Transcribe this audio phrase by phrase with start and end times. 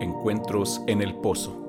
[0.00, 1.60] Encuentros en el Pozo.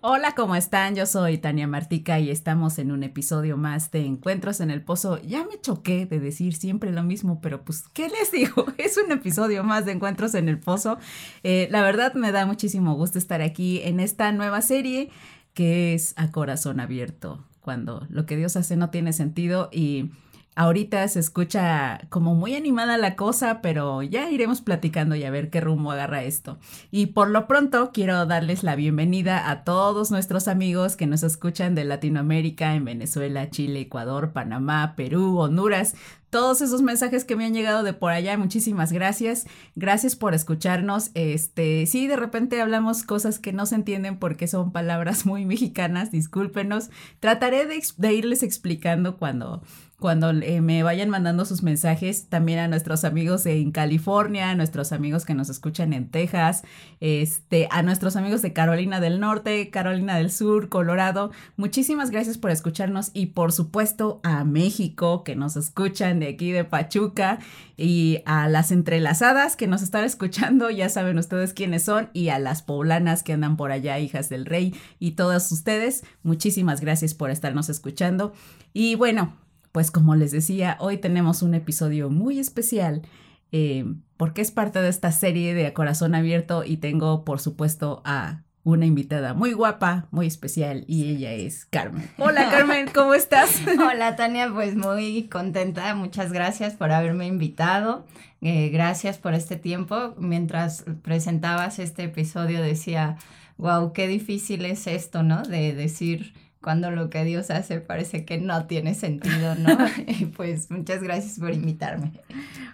[0.00, 0.94] Hola, ¿cómo están?
[0.94, 5.20] Yo soy Tania Martica y estamos en un episodio más de Encuentros en el Pozo.
[5.22, 8.66] Ya me choqué de decir siempre lo mismo, pero pues, ¿qué les digo?
[8.78, 10.98] Es un episodio más de Encuentros en el Pozo.
[11.42, 15.10] Eh, la verdad me da muchísimo gusto estar aquí en esta nueva serie
[15.52, 20.12] que es A Corazón Abierto, cuando lo que Dios hace no tiene sentido y
[20.58, 25.50] Ahorita se escucha como muy animada la cosa, pero ya iremos platicando y a ver
[25.50, 26.58] qué rumbo agarra esto.
[26.90, 31.74] Y por lo pronto quiero darles la bienvenida a todos nuestros amigos que nos escuchan
[31.74, 35.94] de Latinoamérica, en Venezuela, Chile, Ecuador, Panamá, Perú, Honduras,
[36.30, 38.36] todos esos mensajes que me han llegado de por allá.
[38.36, 39.46] Muchísimas gracias.
[39.74, 41.10] Gracias por escucharnos.
[41.14, 46.10] Este, sí, de repente hablamos cosas que no se entienden porque son palabras muy mexicanas.
[46.10, 46.90] Discúlpenos.
[47.20, 49.62] Trataré de, de irles explicando cuando
[49.98, 54.92] cuando eh, me vayan mandando sus mensajes, también a nuestros amigos en California, a nuestros
[54.92, 56.64] amigos que nos escuchan en Texas,
[57.00, 61.30] este, a nuestros amigos de Carolina del Norte, Carolina del Sur, Colorado.
[61.56, 66.64] Muchísimas gracias por escucharnos y por supuesto a México que nos escuchan de aquí de
[66.64, 67.38] Pachuca
[67.76, 72.38] y a las entrelazadas que nos están escuchando, ya saben ustedes quiénes son, y a
[72.38, 77.30] las poblanas que andan por allá, hijas del rey, y todos ustedes, muchísimas gracias por
[77.30, 78.32] estarnos escuchando.
[78.72, 79.34] Y bueno,
[79.76, 83.02] pues como les decía, hoy tenemos un episodio muy especial
[83.52, 83.84] eh,
[84.16, 88.86] porque es parte de esta serie de Corazón Abierto y tengo por supuesto a una
[88.86, 92.08] invitada muy guapa, muy especial y ella es Carmen.
[92.16, 93.60] Hola Carmen, ¿cómo estás?
[93.78, 98.06] Hola Tania, pues muy contenta, muchas gracias por haberme invitado,
[98.40, 100.14] eh, gracias por este tiempo.
[100.16, 103.18] Mientras presentabas este episodio decía,
[103.58, 105.42] wow, qué difícil es esto, ¿no?
[105.42, 106.32] De decir
[106.66, 109.78] cuando lo que Dios hace parece que no tiene sentido, ¿no?
[110.08, 112.10] y pues muchas gracias por invitarme.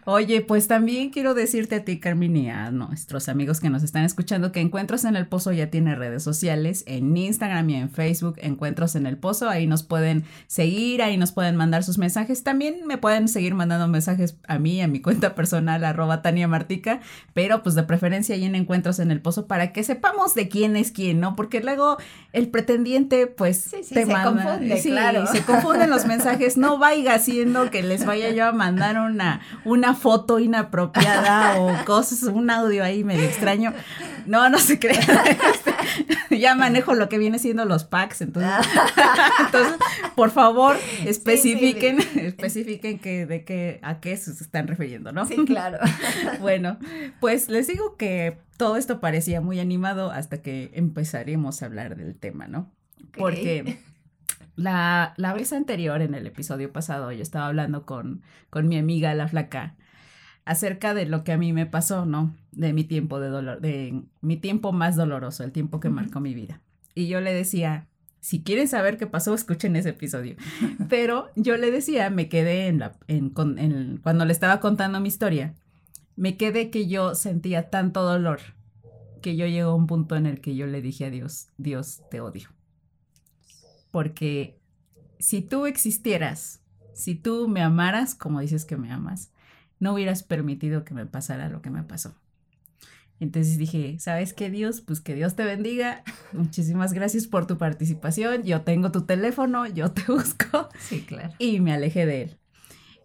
[0.07, 4.05] Oye, pues también quiero decirte a ti, Carmen, y a nuestros amigos que nos están
[4.05, 8.37] escuchando que Encuentros en el Pozo ya tiene redes sociales, en Instagram y en Facebook,
[8.39, 12.87] Encuentros en el Pozo, ahí nos pueden seguir, ahí nos pueden mandar sus mensajes, también
[12.87, 17.01] me pueden seguir mandando mensajes a mí, a mi cuenta personal, arroba Tania Martica,
[17.35, 20.77] pero pues de preferencia ahí en Encuentros en el Pozo para que sepamos de quién
[20.77, 21.37] es quién, ¿no?
[21.37, 21.99] Porque luego
[22.33, 25.27] el pretendiente, pues se confunde, claro.
[25.27, 26.57] Se confunden los mensajes.
[26.57, 32.23] No vaya haciendo que les vaya yo a mandar una, una foto inapropiada o cosas,
[32.25, 33.73] un audio ahí medio extraño.
[34.27, 35.03] No, no se crean.
[35.53, 38.53] Este, ya manejo lo que viene siendo los packs, entonces,
[39.41, 39.75] entonces
[40.15, 45.27] por favor, especifiquen, especifiquen que, de qué, a qué se están refiriendo, ¿no?
[45.27, 45.79] Sí, claro.
[46.41, 46.79] bueno,
[47.21, 52.15] pues les digo que todo esto parecía muy animado hasta que empezaremos a hablar del
[52.15, 52.71] tema, ¿no?
[53.17, 53.79] Porque
[54.57, 59.15] la, la, vez anterior, en el episodio pasado, yo estaba hablando con, con mi amiga
[59.15, 59.77] la flaca
[60.45, 62.35] acerca de lo que a mí me pasó, ¿no?
[62.51, 66.35] De mi tiempo de dolor, de mi tiempo más doloroso, el tiempo que marcó mi
[66.35, 66.61] vida.
[66.95, 67.87] Y yo le decía,
[68.21, 70.37] si quieren saber qué pasó, escuchen ese episodio.
[70.89, 75.09] Pero yo le decía, me quedé en la, en, en, cuando le estaba contando mi
[75.09, 75.55] historia,
[76.17, 78.41] me quedé que yo sentía tanto dolor
[79.23, 82.03] que yo llego a un punto en el que yo le dije a Dios, Dios,
[82.11, 82.51] te odio
[83.93, 84.59] porque
[85.21, 86.61] si tú existieras,
[86.95, 89.31] si tú me amaras como dices que me amas,
[89.79, 92.15] no hubieras permitido que me pasara lo que me pasó.
[93.21, 94.81] Entonces dije, ¿sabes qué, Dios?
[94.81, 96.03] Pues que Dios te bendiga.
[96.33, 98.43] Muchísimas gracias por tu participación.
[98.43, 100.69] Yo tengo tu teléfono, yo te busco.
[100.81, 101.33] Sí, claro.
[101.39, 102.39] Y me alejé de él.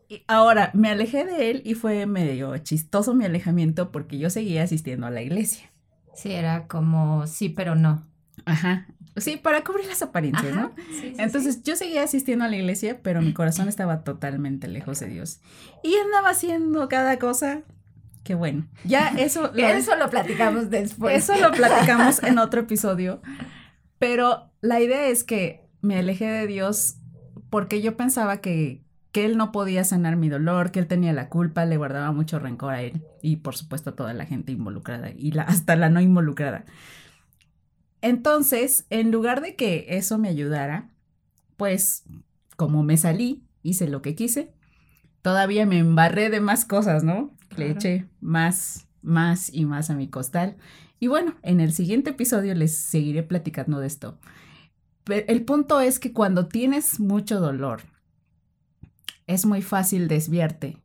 [0.10, 4.64] Y ahora, me alejé de él y fue medio chistoso mi alejamiento porque yo seguía
[4.64, 5.70] asistiendo a la iglesia.
[6.16, 8.08] Sí, era como sí, pero no.
[8.46, 8.88] Ajá.
[9.18, 10.72] Sí, para cubrir las apariencias, ¿no?
[11.18, 15.40] Entonces yo seguía asistiendo a la iglesia, pero mi corazón estaba totalmente lejos de Dios.
[15.84, 17.64] Y andaba haciendo cada cosa
[18.24, 18.68] que bueno.
[18.84, 21.24] Ya eso lo, eso lo platicamos después.
[21.24, 23.22] Eso lo platicamos en otro episodio.
[24.00, 26.98] Pero la idea es que me alejé de Dios
[27.50, 31.30] porque yo pensaba que, que Él no podía sanar mi dolor, que Él tenía la
[31.30, 35.10] culpa, le guardaba mucho rencor a Él y por supuesto a toda la gente involucrada
[35.10, 36.66] y la, hasta la no involucrada.
[38.02, 40.90] Entonces, en lugar de que eso me ayudara,
[41.56, 42.04] pues
[42.56, 44.54] como me salí, hice lo que quise,
[45.22, 47.36] todavía me embarré de más cosas, ¿no?
[47.56, 50.58] Le eché más, más y más a mi costal.
[51.00, 54.20] Y bueno, en el siguiente episodio les seguiré platicando de esto.
[55.04, 57.82] Pero el punto es que cuando tienes mucho dolor,
[59.26, 60.82] es muy fácil desviarte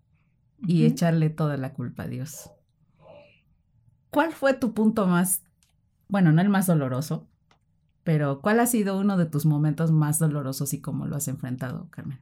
[0.67, 2.51] y echarle toda la culpa a Dios.
[4.11, 5.43] ¿Cuál fue tu punto más
[6.13, 7.27] bueno, no el más doloroso,
[8.05, 11.89] pero ¿cuál ha sido uno de tus momentos más dolorosos y cómo lo has enfrentado,
[11.91, 12.21] Carmen?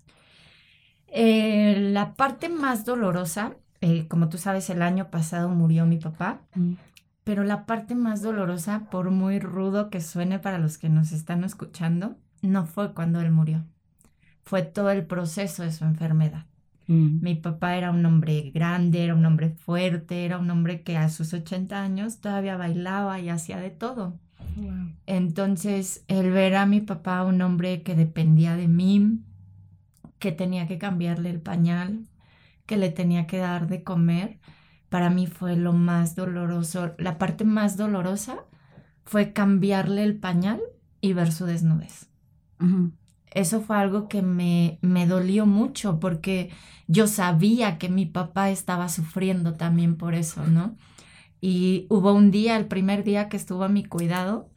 [1.09, 6.43] Eh, la parte más dolorosa eh, como tú sabes, el año pasado murió mi papá,
[6.55, 6.75] Mm.
[7.25, 11.45] pero la parte más dolorosa, por muy rudo que suene para los que nos están
[11.45, 13.65] escuchando, no fue cuando él murió,
[14.45, 16.45] fue todo el proceso de su enfermedad.
[16.91, 17.23] Mm.
[17.23, 21.09] Mi papá era un hombre grande, era un hombre fuerte, era un hombre que a
[21.09, 24.19] sus 80 años todavía bailaba y hacía de todo.
[24.57, 24.93] Wow.
[25.07, 29.21] Entonces, el ver a mi papá, un hombre que dependía de mí,
[30.19, 32.09] que tenía que cambiarle el pañal,
[32.67, 34.41] que le tenía que dar de comer,
[34.89, 36.97] para mí fue lo más doloroso.
[36.99, 38.47] La parte más dolorosa
[39.05, 40.61] fue cambiarle el pañal
[41.01, 42.11] y ver su desnudez.
[42.59, 42.91] Ujú.
[43.31, 46.51] Eso fue algo que me, me dolió mucho porque
[46.89, 50.77] yo sabía que mi papá estaba sufriendo también por eso, ¿no?
[51.41, 54.51] Y hubo un día, el primer día que estuvo a mi cuidado,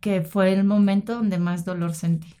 [0.00, 2.34] que fue el momento donde más dolor sentí.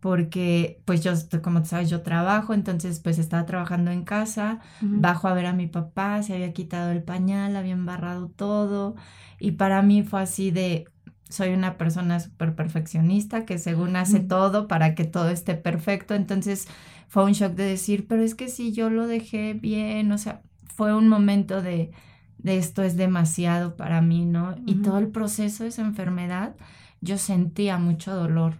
[0.00, 1.12] Porque, pues yo,
[1.42, 5.00] como tú sabes, yo trabajo, entonces pues estaba trabajando en casa, Ujú.
[5.00, 8.96] bajo a ver a mi papá, se había quitado el pañal, había embarrado todo.
[9.38, 10.86] Y para mí fue así de,
[11.30, 16.14] soy una persona súper perfeccionista que según hace todo para que todo esté perfecto.
[16.14, 16.68] Entonces
[17.08, 20.42] fue un shock de decir, pero es que si yo lo dejé bien, o sea,
[20.76, 21.92] fue un momento de,
[22.38, 24.56] de esto es demasiado para mí, ¿no?
[24.66, 26.56] Y todo el proceso de esa enfermedad,
[27.00, 28.54] yo sentía mucho dolor.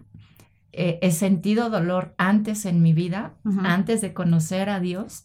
[0.73, 3.33] Eh, he sentido dolor antes en mi vida,
[3.63, 5.23] antes de conocer a Dios,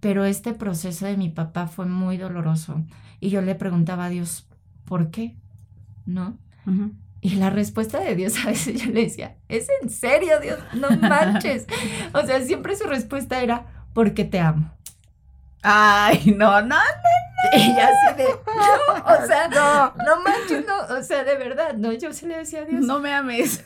[0.00, 2.82] pero este proceso de mi papá fue muy doloroso.
[3.20, 4.48] Y yo le preguntaba a Dios,
[4.86, 5.36] ¿por qué?
[6.06, 6.38] ¿No?
[6.66, 6.92] Ujú.
[7.22, 10.58] Y la respuesta de Dios a veces yo le decía, ¿es en serio, Dios?
[10.74, 11.66] No manches.
[12.12, 14.72] o sea, siempre su respuesta era, porque te amo.
[15.62, 16.76] Ay, no, no.
[17.52, 21.74] Y ya así de, no, o sea, no, no manches, no, o sea, de verdad,
[21.74, 22.84] no, yo sí le decía a Dios.
[22.84, 23.62] No me ames.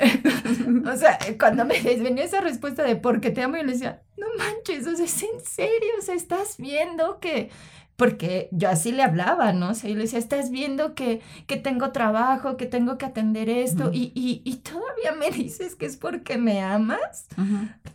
[0.86, 4.26] O sea, cuando me venía esa respuesta de porque te amo, yo le decía, no
[4.38, 7.50] manches, o sea, es en serio, o sea, estás viendo que,
[7.96, 9.70] porque yo así le hablaba, ¿no?
[9.70, 13.48] O sea, yo le decía, estás viendo que, que tengo trabajo, que tengo que atender
[13.48, 17.28] esto, y, y, y todavía me dices que es porque me amas.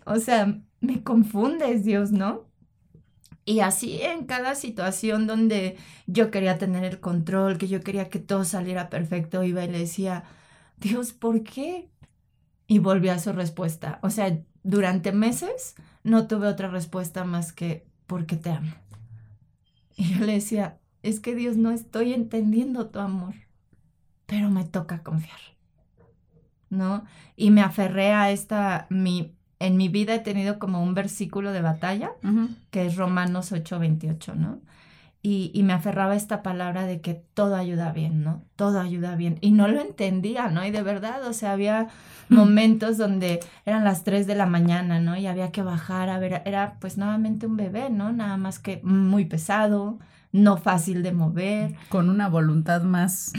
[0.06, 2.48] O sea, me confundes, Dios, ¿no?
[3.46, 5.76] Y así en cada situación donde
[6.06, 9.80] yo quería tener el control, que yo quería que todo saliera perfecto, iba y le
[9.80, 10.24] decía,
[10.78, 11.90] Dios, ¿por qué?
[12.68, 14.00] Y volvió a su respuesta.
[14.04, 18.72] O sea, durante meses no tuve otra respuesta más que, porque te amo.
[20.00, 23.36] Y yo le decía, es que Dios, no estoy entendiendo tu amor,
[24.28, 25.40] pero me toca confiar.
[26.70, 27.04] ¿No?
[27.36, 31.62] Y me aferré a esta, mi, en mi vida he tenido como un versículo de
[31.62, 32.12] batalla,
[32.72, 34.62] que es Romanos 8:28, ¿no?
[35.22, 38.46] Y, y me aferraba a esta palabra de que todo ayuda bien, ¿no?
[38.56, 39.38] Todo ayuda bien.
[39.42, 40.66] Y no lo entendía, ¿no?
[40.66, 41.90] Y de verdad, o sea, había
[42.30, 45.18] momentos donde eran las 3 de la mañana, ¿no?
[45.18, 48.14] Y había que bajar a ver, era pues nuevamente un bebé, ¿no?
[48.14, 50.00] Nada más que muy pesado,
[50.32, 51.76] no fácil de mover.
[51.90, 53.34] Con una voluntad más.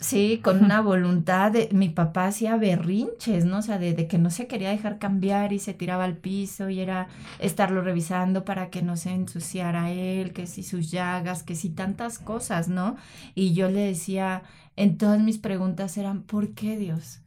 [0.00, 3.58] Sí, con una voluntad de, mi papá hacía berrinches, ¿no?
[3.58, 6.80] O sea, de, que no se quería dejar cambiar y se tiraba al piso y
[6.80, 7.08] era
[7.38, 12.18] estarlo revisando para que no se ensuciara él, que si sus llagas, que si tantas
[12.18, 12.96] cosas, ¿no?
[13.34, 14.42] Y yo le decía,
[14.76, 17.20] en todas mis preguntas eran, ¿por qué Dios?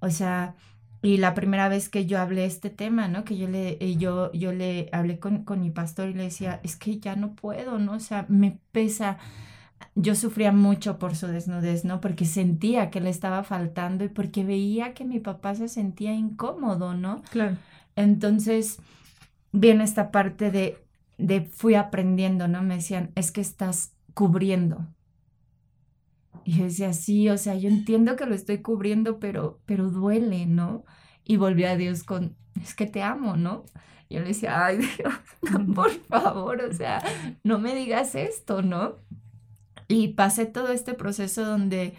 [0.00, 0.54] O sea,
[1.02, 3.24] y la primera vez que yo hablé este tema, ¿no?
[3.24, 6.60] Que yo le, eh, yo, yo le hablé con, con mi pastor y le decía,
[6.62, 7.94] es que ya no puedo, ¿no?
[7.94, 9.18] O sea, me pesa
[9.94, 12.00] yo sufría mucho por su desnudez, ¿no?
[12.00, 16.94] Porque sentía que le estaba faltando y porque veía que mi papá se sentía incómodo,
[16.94, 17.22] ¿no?
[17.30, 17.56] Claro.
[17.96, 18.78] Entonces
[19.52, 20.78] viene esta parte de,
[21.18, 22.62] de fui aprendiendo, ¿no?
[22.62, 24.86] Me decían, es que estás cubriendo.
[26.44, 30.46] Y yo decía, sí, o sea, yo entiendo que lo estoy cubriendo, pero, pero duele,
[30.46, 30.84] ¿no?
[31.24, 33.64] Y volví a Dios con, es que te amo, ¿no?
[34.08, 35.14] Y yo le decía, ay Dios,
[35.52, 37.02] no, por favor, o sea,
[37.44, 38.96] no me digas esto, ¿no?
[39.90, 41.94] Y pasé todo este proceso donde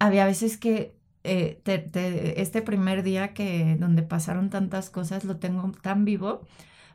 [0.00, 5.38] había veces que eh, te- te- este primer día que donde pasaron tantas cosas lo
[5.38, 6.42] tengo tan vivo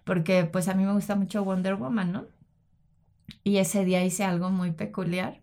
[0.05, 2.27] porque pues a mí me gusta mucho Wonder Woman, ¿no?
[3.43, 5.41] Y ese día hice algo muy peculiar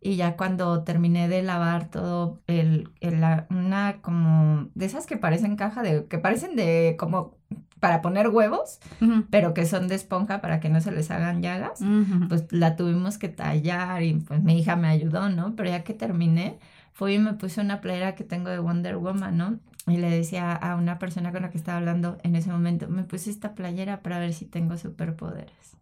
[0.00, 5.16] y ya cuando terminé de lavar todo el, el- la- una como de esas que
[5.16, 7.38] parecen caja de que parecen de como
[7.82, 9.24] para poner huevos, Ujú.
[9.28, 12.28] pero que son de esponja para que no se les hagan llagas Ujú.
[12.28, 15.56] pues la tuvimos que tallar y pues mi hija me ayudó, ¿no?
[15.56, 16.60] Pero ya que terminé,
[16.92, 19.58] fui y me puse una playera que tengo de Wonder Woman, ¿no?
[19.88, 23.02] Y le decía a una persona con la que estaba hablando en ese momento, me
[23.02, 25.76] puse esta playera para ver si tengo superpoderes.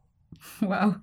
[0.63, 1.03] Wow.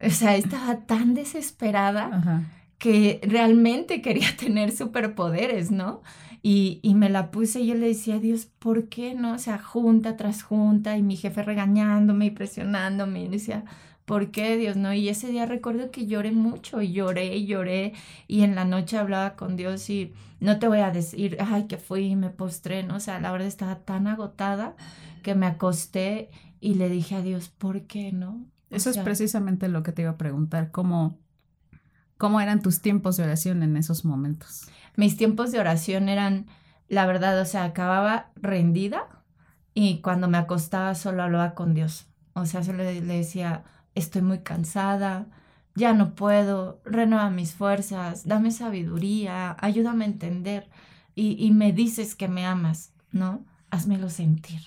[0.00, 2.42] O sea, estaba tan desesperada Ajá.
[2.78, 6.02] que realmente quería tener superpoderes, ¿no?
[6.46, 9.32] Y, y, me la puse y yo le decía, Dios, ¿por qué no?
[9.32, 13.24] O sea, junta tras junta y mi jefe regañándome y presionándome.
[13.24, 13.64] Y decía,
[14.04, 14.92] ¿por qué Dios no?
[14.92, 17.94] Y ese día recuerdo que lloré mucho y lloré y lloré
[18.28, 21.78] y en la noche hablaba con Dios y no te voy a decir, ay, que
[21.78, 22.96] fui y me postré, ¿no?
[22.96, 24.76] O sea, la verdad estaba tan agotada
[25.22, 28.44] que me acosté y le dije a Dios, ¿por qué no?
[28.70, 31.18] Eso es precisamente lo que te iba a preguntar, ¿cómo,
[32.24, 34.66] ¿cómo eran tus tiempos de oración en esos momentos?
[34.96, 36.46] Mis tiempos de oración eran,
[36.88, 39.22] la verdad, o sea, acababa rendida
[39.74, 42.06] y cuando me acostaba solo hablaba con Dios.
[42.32, 43.64] O sea, solo le, le decía,
[43.94, 45.26] estoy muy cansada,
[45.74, 50.70] ya no puedo, renueva mis fuerzas, dame sabiduría, ayúdame a entender
[51.14, 53.44] y, y me dices que me amas, ¿no?
[53.68, 54.62] Házmelo sentir.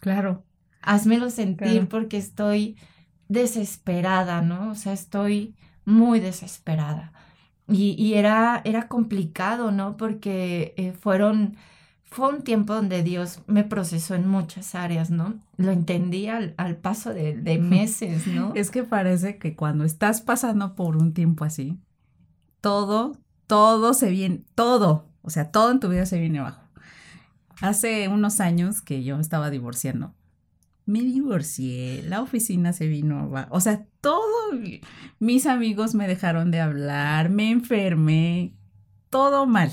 [0.00, 0.44] Claro.
[0.80, 2.78] Házmelo sentir porque estoy
[3.28, 4.70] desesperada, ¿no?
[4.70, 7.12] O sea, estoy muy desesperada.
[7.68, 9.96] Y, y era, era complicado, ¿no?
[9.96, 11.56] Porque eh, fueron
[12.10, 15.38] fue un tiempo donde Dios me procesó en muchas áreas, ¿no?
[15.56, 18.52] Lo entendí al, paso de, de, meses, ¿no?
[18.56, 21.78] Es que parece que cuando estás pasando por un tiempo así,
[22.60, 26.62] todo, todo se viene, todo, o sea, todo en tu vida se viene abajo.
[27.60, 30.12] Hace unos años que yo estaba divorciando,
[30.90, 34.26] me divorcié, la oficina se vino abajo, o sea, todo,
[35.18, 38.54] mis amigos me dejaron de hablar, me enfermé,
[39.08, 39.72] todo mal,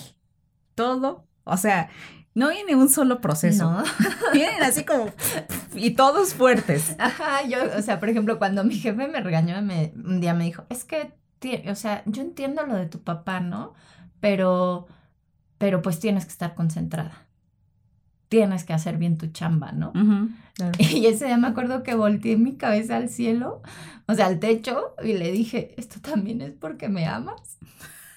[0.76, 1.90] todo, o sea,
[2.38, 3.72] no viene un solo proceso.
[3.72, 3.84] No.
[4.34, 5.12] Vienen así como.
[5.74, 6.96] Y todos fuertes.
[7.00, 10.44] Ajá, yo, o sea, por ejemplo, cuando mi jefe me regañó, me, un día me
[10.44, 11.14] dijo: Es que,
[11.68, 13.74] o sea, yo entiendo lo de tu papá, ¿no?
[14.20, 14.86] Pero,
[15.58, 17.27] pero pues tienes que estar concentrada.
[18.30, 19.94] Tienes que hacer bien tu chamba, ¿no?
[20.80, 23.62] Y ese día me acuerdo que volteé mi cabeza al cielo,
[24.08, 27.60] o sea, al techo, y le dije: Esto también es porque me amas.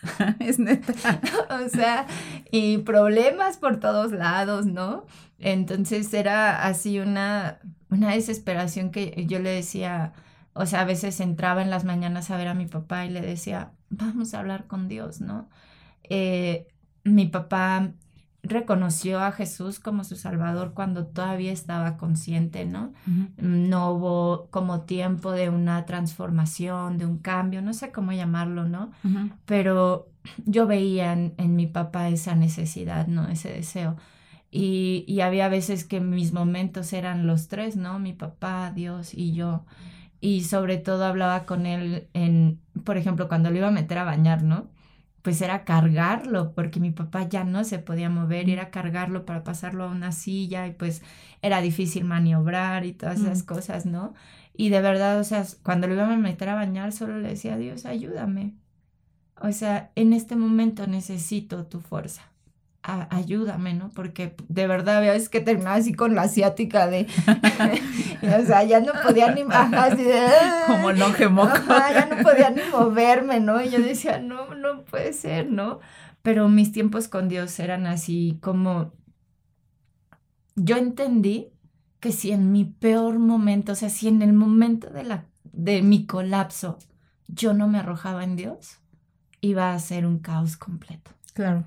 [0.40, 1.20] es neta.
[1.64, 2.06] o sea,
[2.50, 5.06] y problemas por todos lados, ¿no?
[5.38, 7.58] Entonces era así una,
[7.90, 10.12] una desesperación que yo le decía,
[10.52, 13.20] o sea, a veces entraba en las mañanas a ver a mi papá y le
[13.20, 15.48] decía, vamos a hablar con Dios, ¿no?
[16.04, 16.68] Eh,
[17.04, 17.92] mi papá
[18.42, 22.92] reconoció a Jesús como su Salvador cuando todavía estaba consciente, ¿no?
[23.36, 28.92] No hubo como tiempo de una transformación, de un cambio, no sé cómo llamarlo, ¿no?
[29.44, 30.08] Pero
[30.44, 33.28] yo veía en, mi papá esa necesidad, ¿no?
[33.28, 33.96] Ese deseo.
[34.50, 38.00] Y, y, había veces que mis momentos eran los tres, ¿no?
[38.00, 39.64] Mi papá, Dios y yo.
[40.20, 44.04] Y sobre todo hablaba con él en, por ejemplo, cuando lo iba a meter a
[44.04, 44.68] bañar, ¿no?
[45.22, 49.84] Pues era cargarlo, porque mi papá ya no se podía mover, era cargarlo para pasarlo
[49.84, 51.02] a una silla y pues
[51.42, 54.14] era difícil maniobrar y todas esas cosas, ¿no?
[54.54, 57.56] Y de verdad, o sea, cuando lo iba a meter a bañar, solo le decía,
[57.56, 58.54] Dios, ayúdame.
[59.36, 62.29] O sea, en este momento necesito tu fuerza
[62.82, 63.90] ayúdame, ¿no?
[63.90, 67.06] Porque de verdad había veces que terminaba así con la asiática de,
[68.22, 70.26] o sea, ya no podía ni, así de,
[70.66, 70.90] como
[71.30, 71.54] moco.
[71.68, 73.60] ya no podía ni moverme, ¿no?
[73.62, 75.80] Y yo decía, no, no puede ser, ¿no?
[76.22, 78.92] Pero mis tiempos con Dios eran así como,
[80.56, 81.48] yo entendí
[82.00, 85.82] que si en mi peor momento, o sea, si en el momento de, la, de
[85.82, 86.78] mi colapso
[87.28, 88.78] yo no me arrojaba en Dios,
[89.42, 91.10] iba a ser un caos completo.
[91.34, 91.64] Claro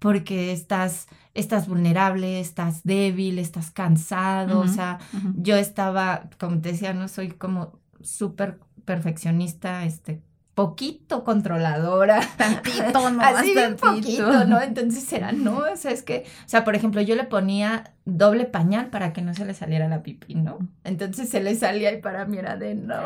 [0.00, 4.98] porque estás, estás vulnerable, estás débil, estás cansado, o sea,
[5.36, 10.22] yo estaba, como te decía, no soy como súper perfeccionista, este,
[10.60, 12.20] poquito controladora.
[12.36, 14.60] Tantito, no, Así bien poquito, ¿no?
[14.60, 18.44] Entonces era, no, o sea, es que, o sea, por ejemplo, yo le ponía doble
[18.44, 20.58] pañal para que no se le saliera la pipí, ¿no?
[20.84, 22.96] Entonces se le salía y para mí era de no.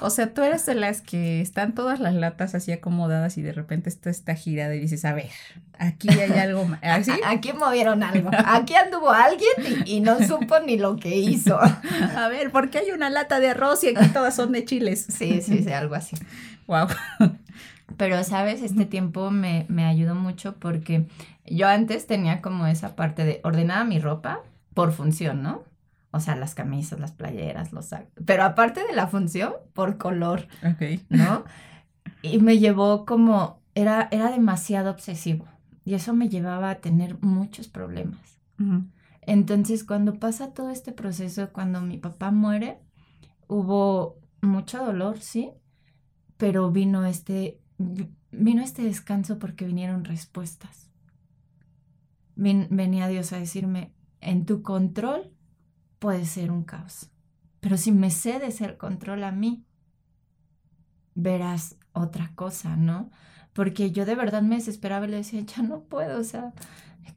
[0.00, 3.52] O sea, tú eres de las que están todas las latas así acomodadas y de
[3.52, 5.30] repente está esta girada y dices, a ver,
[5.78, 6.80] aquí hay algo más.
[6.82, 7.12] ¿Así?
[7.24, 8.30] Aquí movieron algo.
[8.32, 11.58] Aquí anduvo alguien y, no supo ni lo que hizo.
[11.58, 15.06] A ver, ¿por qué hay una lata de arroz y aquí todas son de chiles?
[15.08, 16.16] Sí, sí, sí, algo así.
[16.66, 16.88] Wow.
[17.96, 18.62] Pero, ¿sabes?
[18.62, 21.06] Este tiempo me, me ayudó mucho porque
[21.46, 24.40] yo antes tenía como esa parte de ordenada mi ropa
[24.74, 25.62] por función, ¿no?
[26.10, 28.12] O sea, las camisas, las playeras, los sacos.
[28.24, 30.46] Pero aparte de la función, por color.
[30.62, 31.00] Ok.
[31.08, 31.44] ¿No?
[32.20, 35.46] Y me llevó como, era, era demasiado obsesivo.
[35.84, 38.20] Y eso me llevaba a tener muchos problemas.
[39.22, 42.78] Entonces, cuando pasa todo este proceso, cuando mi papá muere,
[43.48, 45.50] hubo mucho dolor, sí,
[46.42, 47.60] pero vino este,
[48.32, 50.90] vino este descanso porque vinieron respuestas.
[52.34, 55.30] venía Dios a decirme, en tu control
[56.00, 57.12] puede ser un caos,
[57.60, 59.64] pero si me cedes el control a mí,
[61.14, 63.12] verás otra cosa, ¿no?
[63.52, 66.52] Porque yo de verdad me desesperaba y le decía, ya no puedo, o sea,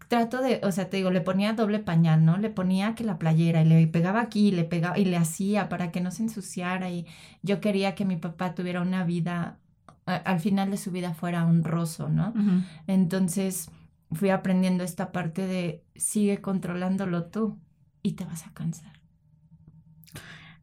[0.08, 2.38] trato de, o sea, te digo, le ponía doble pañal, ¿no?
[2.38, 5.70] Le ponía que la playera y le pegaba aquí, y le pegaba y le hacía
[5.70, 7.06] para que no se ensuciara y
[7.42, 9.60] yo quería que mi papá tuviera una vida,
[10.06, 12.34] al final de su vida fuera honroso, ¿no?
[12.88, 13.70] Entonces
[14.12, 17.60] fui aprendiendo esta parte de sigue controlándolo tú
[18.04, 19.02] y te vas a cansar.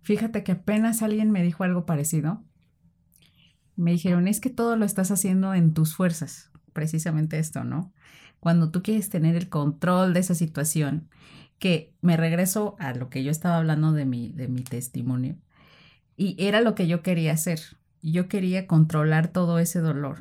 [0.02, 2.42] Fíjate que apenas alguien me dijo algo parecido.
[3.76, 7.92] Me dijeron, es que todo lo estás haciendo en tus fuerzas, precisamente esto, ¿no?
[8.42, 11.08] Cuando tú quieres tener el control de esa situación,
[11.60, 15.36] que me regreso a lo que yo estaba hablando de mi, de mi testimonio,
[16.16, 17.60] y era lo que yo quería hacer.
[18.02, 20.18] Yo quería controlar todo ese dolor,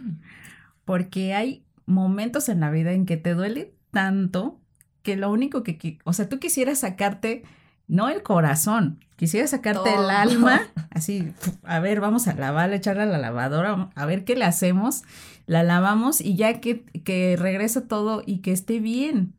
[0.85, 4.59] porque hay momentos en la vida en que te duele tanto
[5.01, 7.41] que lo único que, o sea, tú quisieras sacarte,
[7.87, 10.61] no el corazón, quisieras sacarte el alma,
[10.91, 15.01] así, a ver, vamos a lavar, echarla a la lavadora, a ver qué le hacemos
[15.51, 19.34] la lavamos y ya que, que regresa todo y que esté bien.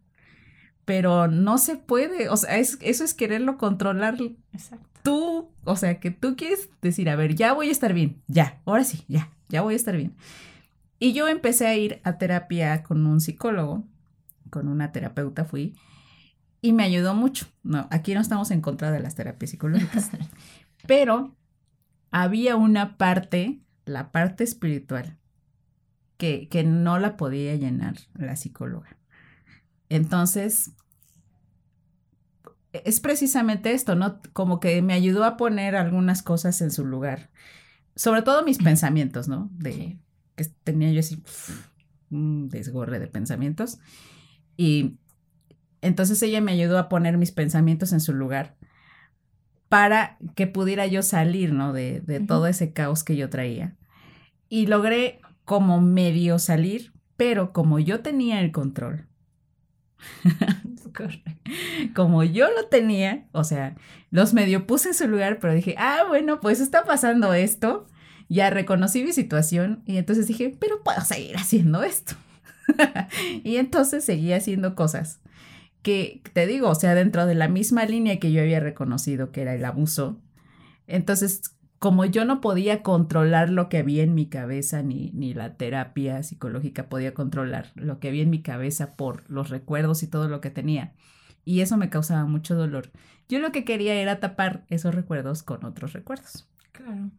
[0.84, 4.18] Pero no se puede, o sea, eso es quererlo controlar.
[4.52, 4.86] Exacto.
[5.02, 8.60] Tú, o sea, que tú quieres decir, a ver, ya voy a estar bien, ya,
[8.66, 10.14] ahora sí, ya, ya voy a estar bien.
[10.98, 13.82] Y yo empecé a ir a terapia con un psicólogo,
[14.50, 15.74] con una terapeuta fui,
[16.60, 17.46] y me ayudó mucho.
[17.62, 20.10] No, aquí no estamos en contra de las terapias psicológicas,
[20.86, 21.34] pero
[22.10, 25.16] había una parte, la parte espiritual,
[26.22, 28.96] que, no la podía llenar la psicóloga.
[29.88, 30.72] Entonces,
[32.72, 34.20] es precisamente esto, ¿no?
[34.32, 37.30] Como que me ayudó a poner algunas cosas en su lugar.
[37.96, 39.50] Sobre todo mis pensamientos, ¿no?
[39.52, 39.98] De
[40.36, 41.22] que tenía yo así
[42.10, 43.80] un desgorre de pensamientos.
[44.56, 44.98] Y
[45.80, 48.56] entonces ella me ayudó a poner mis pensamientos en su lugar
[49.68, 51.72] para que pudiera yo salir, ¿no?
[51.72, 53.76] De, de todo ese caos que yo traía.
[54.48, 59.06] Y logré como medio salir, pero como yo tenía el control,
[61.94, 63.76] como yo lo tenía, o sea,
[64.10, 67.86] los medio puse en su lugar, pero dije, ah, bueno, pues está pasando esto,
[68.28, 72.14] ya reconocí mi situación y entonces dije, pero puedo seguir haciendo esto.
[73.44, 75.20] y entonces seguí haciendo cosas
[75.82, 79.42] que, te digo, o sea, dentro de la misma línea que yo había reconocido que
[79.42, 80.20] era el abuso,
[80.86, 81.42] entonces
[81.82, 86.22] como yo no podía controlar lo que había en mi cabeza, ni, ni la terapia
[86.22, 90.40] psicológica podía controlar lo que había en mi cabeza por los recuerdos y todo lo
[90.40, 90.92] que tenía.
[91.44, 92.92] Y eso me causaba mucho dolor.
[93.28, 96.46] Yo lo que quería era tapar esos recuerdos con otros recuerdos.
[96.70, 97.10] Claro.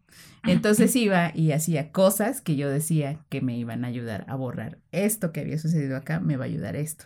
[0.45, 4.77] Entonces iba y hacía cosas que yo decía que me iban a ayudar a borrar
[4.93, 7.03] esto que había sucedido acá, me va a ayudar esto.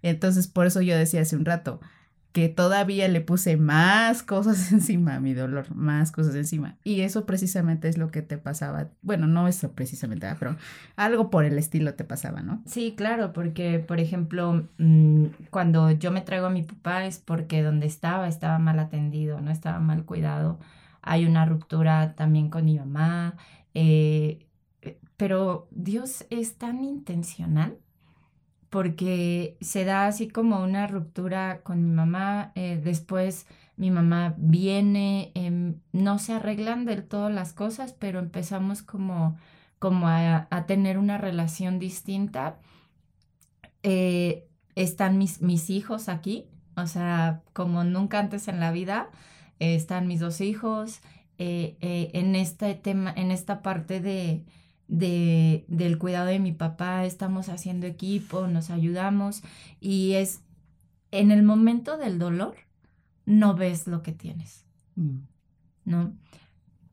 [0.00, 1.82] Entonces, por eso yo decía hace un rato,
[2.34, 6.76] que todavía le puse más cosas encima mi dolor, más cosas encima.
[6.82, 8.88] Y eso precisamente es lo que te pasaba.
[9.02, 10.56] Bueno, no eso precisamente, pero
[10.96, 12.60] algo por el estilo te pasaba, ¿no?
[12.66, 17.62] Sí, claro, porque, por ejemplo, mm, cuando yo me traigo a mi papá es porque
[17.62, 20.58] donde estaba estaba mal atendido, no estaba mal cuidado.
[21.02, 23.36] Hay una ruptura también con mi mamá.
[23.74, 24.44] Eh,
[25.16, 27.78] pero Dios es tan intencional
[28.74, 35.30] porque se da así como una ruptura con mi mamá, eh, después mi mamá viene,
[35.36, 39.36] em, no se arreglan del todo las cosas, pero empezamos como,
[39.78, 42.58] como a, tener una relación distinta.
[43.84, 49.08] Eh, están mis, mis hijos aquí, o sea, como nunca antes en la vida,
[49.60, 51.00] eh, están mis dos hijos
[51.38, 54.44] en este tema, en esta parte de
[54.88, 59.42] de, del cuidado de mi papá, estamos haciendo equipo, nos ayudamos
[59.80, 60.40] y es
[61.10, 62.56] en el momento del dolor,
[63.24, 64.64] no ves lo que tienes,
[64.96, 65.18] mm.
[65.84, 66.14] ¿no?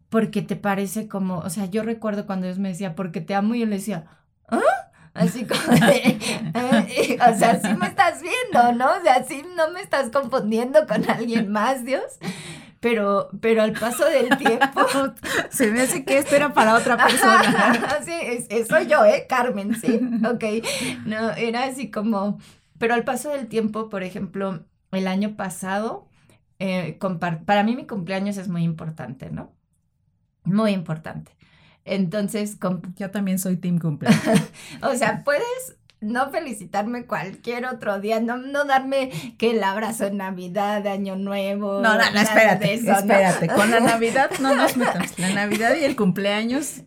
[0.09, 3.55] Porque te parece como, o sea, yo recuerdo cuando Dios me decía, porque te amo,
[3.55, 4.05] y yo le decía,
[4.47, 4.59] ¿ah?
[5.13, 8.91] Así como eh, o sea, sí me estás viendo, ¿no?
[8.97, 12.19] O sea, sí no me estás confundiendo con alguien más, Dios
[12.81, 14.81] pero, pero al paso del tiempo...
[15.49, 17.99] Se me hace que esto era para otra persona.
[18.05, 18.11] sí,
[18.49, 19.27] es, soy yo, ¿eh?
[19.29, 20.43] Carmen, sí, ok.
[21.05, 22.39] No, era así como...
[22.77, 26.09] Pero al paso del tiempo, por ejemplo, el año pasado,
[26.57, 26.97] eh,
[27.45, 29.53] para mí mi cumpleaños es muy importante, ¿no?
[30.43, 31.31] Muy importante.
[31.85, 32.57] Entonces,
[32.95, 34.21] yo también soy team cumpleaños.
[34.81, 40.17] o sea, puedes no felicitarme cualquier otro día, no, no darme que el abrazo en
[40.17, 41.79] Navidad, de Año Nuevo.
[41.79, 43.47] No, no, no, espérate, espérate.
[43.47, 45.17] Con la Navidad no nos metamos.
[45.19, 46.81] La Navidad y el cumpleaños.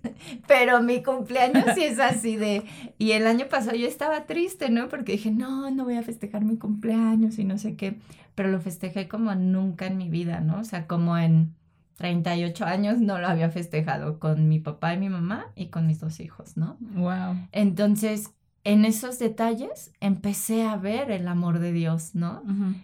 [0.49, 2.65] Pero mi cumpleaños sí es así de.
[2.99, 4.89] Y el año pasado yo estaba triste, ¿no?
[4.89, 8.01] Porque dije, no, no voy a festejar mi cumpleaños y no sé qué.
[8.35, 10.59] Pero lo festejé como nunca en mi vida, ¿no?
[10.59, 11.55] O sea, como en
[11.99, 16.01] 38 años no lo había festejado con mi papá y mi mamá y con mis
[16.01, 16.77] dos hijos, ¿no?
[16.81, 17.37] Wow.
[17.53, 18.33] Entonces
[18.65, 22.43] en esos detalles empecé a ver el amor de Dios, ¿no?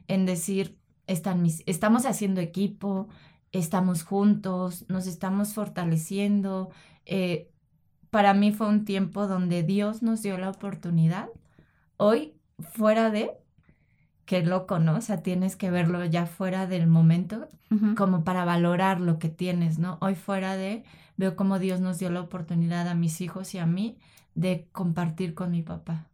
[0.08, 3.08] En decir, están mis, estamos haciendo equipo,
[3.50, 6.70] estamos juntos, nos estamos fortaleciendo.
[7.06, 7.50] Eh,
[8.10, 11.28] para mí fue un tiempo donde Dios nos dio la oportunidad.
[11.96, 13.30] Hoy, fuera de,
[14.26, 14.96] qué loco, ¿no?
[14.96, 17.48] O sea, tienes que verlo ya fuera del momento,
[17.96, 19.96] como para valorar lo que tienes, ¿no?
[20.00, 20.84] Hoy fuera de,
[21.16, 23.96] veo cómo Dios nos dio la oportunidad a mis hijos y a mí
[24.34, 26.06] de compartir con mi papá.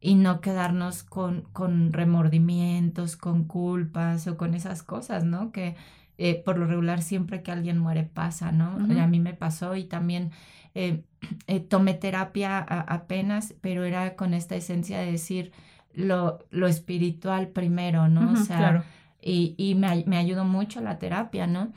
[0.00, 5.52] Y no quedarnos con, con remordimientos, con culpas o con esas cosas, ¿no?
[5.52, 5.76] Que
[6.18, 8.76] eh, por lo regular siempre que alguien muere pasa, ¿no?
[9.00, 10.30] A mí me pasó y también
[10.74, 11.04] eh,
[11.46, 15.52] eh, tomé terapia apenas, pero era con esta esencia de decir
[15.94, 18.32] lo, lo espiritual primero, ¿no?
[18.32, 18.84] o sea,
[19.20, 21.72] y, y me, me, ayudó mucho la terapia, ¿no?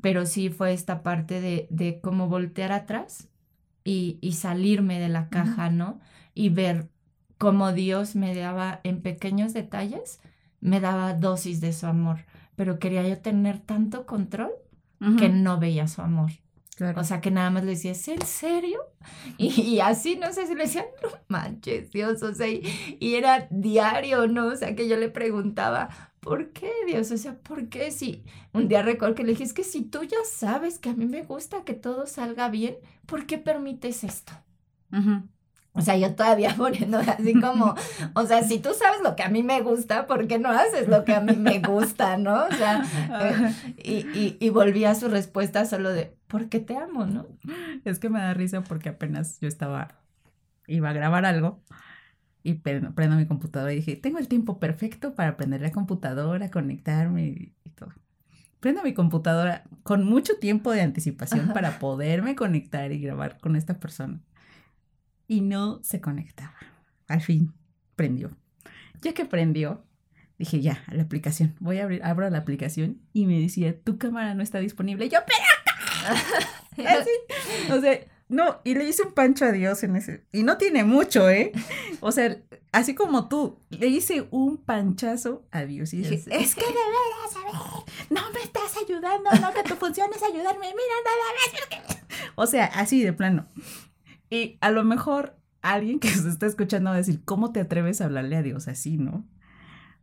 [0.00, 3.28] Pero sí fue esta parte de, de cómo voltear atrás
[3.84, 6.00] y, y salirme de la caja, ¿no?
[6.34, 6.88] Y ver
[7.38, 10.20] cómo Dios me daba en pequeños detalles,
[10.60, 14.52] me daba dosis de su amor, pero quería yo tener tanto control
[15.16, 16.32] que no veía su amor.
[16.96, 18.80] O sea, que nada más le decía, ¿es en serio?
[19.38, 24.26] Y, así, no sé si le decía, no manches, Dios, o sea, y, era diario,
[24.26, 24.48] ¿no?
[24.48, 25.88] O sea, que yo le preguntaba,
[26.20, 27.10] ¿por qué, Dios?
[27.10, 30.02] O sea, ¿por qué si un día recuerdo que le dije, es que si tú
[30.04, 34.32] ya sabes que a mí me gusta que todo salga bien, ¿por qué permites esto?
[35.72, 37.74] O sea, yo todavía poniendo así como,
[38.14, 40.88] o sea, si tú sabes lo que a mí me gusta, ¿por qué no haces
[40.88, 42.44] lo que a mí me gusta, no?
[42.44, 42.84] O sea,
[43.20, 47.26] eh, y, y, y volví a su respuesta solo de, porque te amo, no?
[47.84, 50.00] Es que me da risa porque apenas yo estaba,
[50.66, 51.62] iba a grabar algo
[52.42, 57.26] y prendo, mi computadora y dije, tengo el tiempo perfecto para aprender la computadora, conectarme
[57.26, 57.92] y, todo.
[58.60, 63.78] Prendo mi computadora con mucho tiempo de anticipación para poderme conectar y grabar con esta
[63.78, 64.20] persona
[65.30, 66.56] y no se conectaba.
[67.06, 67.54] Al fin
[67.94, 68.36] prendió.
[69.00, 69.84] Ya que prendió,
[70.38, 71.54] dije ya, a la aplicación.
[71.60, 75.08] Voy a abrir, abro la aplicación y me decía, tu cámara no está disponible.
[75.08, 77.10] yo, pero Así,
[77.72, 80.24] o sea, no, y le hice un pancho a Dios en ese.
[80.32, 81.52] Y no tiene mucho, ¿eh?
[82.00, 82.36] O sea,
[82.72, 85.92] así como tú, le hice un panchazo a Dios.
[85.94, 89.76] Y dije, es que de veras, a ver, no me estás ayudando, no, que tu
[89.76, 91.98] función es ayudarme, mira, nada más.
[92.34, 93.46] O sea, así de plano.
[94.30, 98.00] Y a lo mejor alguien que se está escuchando va a decir, ¿cómo te atreves
[98.00, 99.26] a hablarle a Dios así, no?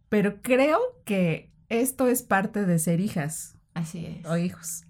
[0.09, 3.57] Pero creo que esto es parte de ser hijas.
[3.73, 4.25] Así es.
[4.25, 4.85] O hijos.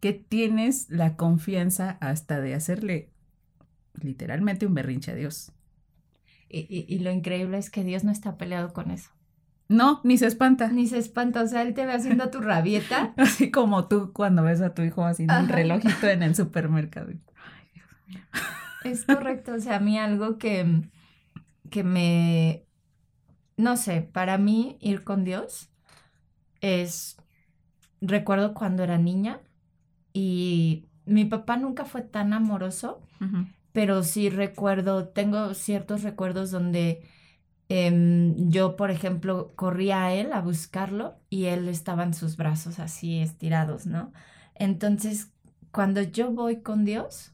[0.00, 3.10] Que tienes la confianza hasta de hacerle
[3.94, 5.52] literalmente un berrinche a Dios.
[6.48, 9.10] Y, y, lo increíble es que Dios no está peleado con eso.
[9.68, 10.68] No, ni se espanta.
[10.68, 13.14] Ni se espanta, o sea, él te ve haciendo tu rabieta.
[13.16, 17.10] Así como tú cuando ves a tu hijo haciendo un relojito en el supermercado.
[17.10, 18.20] Ay, Dios mío.
[18.84, 20.82] Es correcto, o sea, a mí algo que,
[21.70, 22.64] que me,
[23.56, 25.70] no sé, para mí ir con Dios
[26.60, 27.16] es,
[28.00, 29.40] recuerdo cuando era niña
[30.12, 33.02] y mi papá nunca fue tan amoroso,
[33.72, 37.02] pero sí recuerdo, tengo ciertos recuerdos donde
[37.68, 42.78] em, yo, por ejemplo, corría a él a buscarlo y él estaba en sus brazos
[42.78, 44.12] así estirados, ¿no?
[44.54, 45.32] Entonces,
[45.70, 47.32] cuando yo voy con Dios,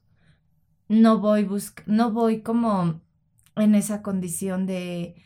[0.88, 1.48] no voy
[1.86, 3.00] no voy como
[3.56, 5.16] en esa condición de,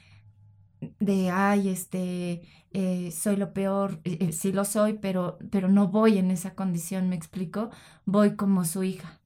[1.01, 2.43] de ay, este,
[2.73, 6.55] eh, soy lo peor, eh, eh, sí lo soy, pero, pero no voy en esa
[6.55, 7.71] condición, me explico,
[8.05, 9.19] voy como su hija.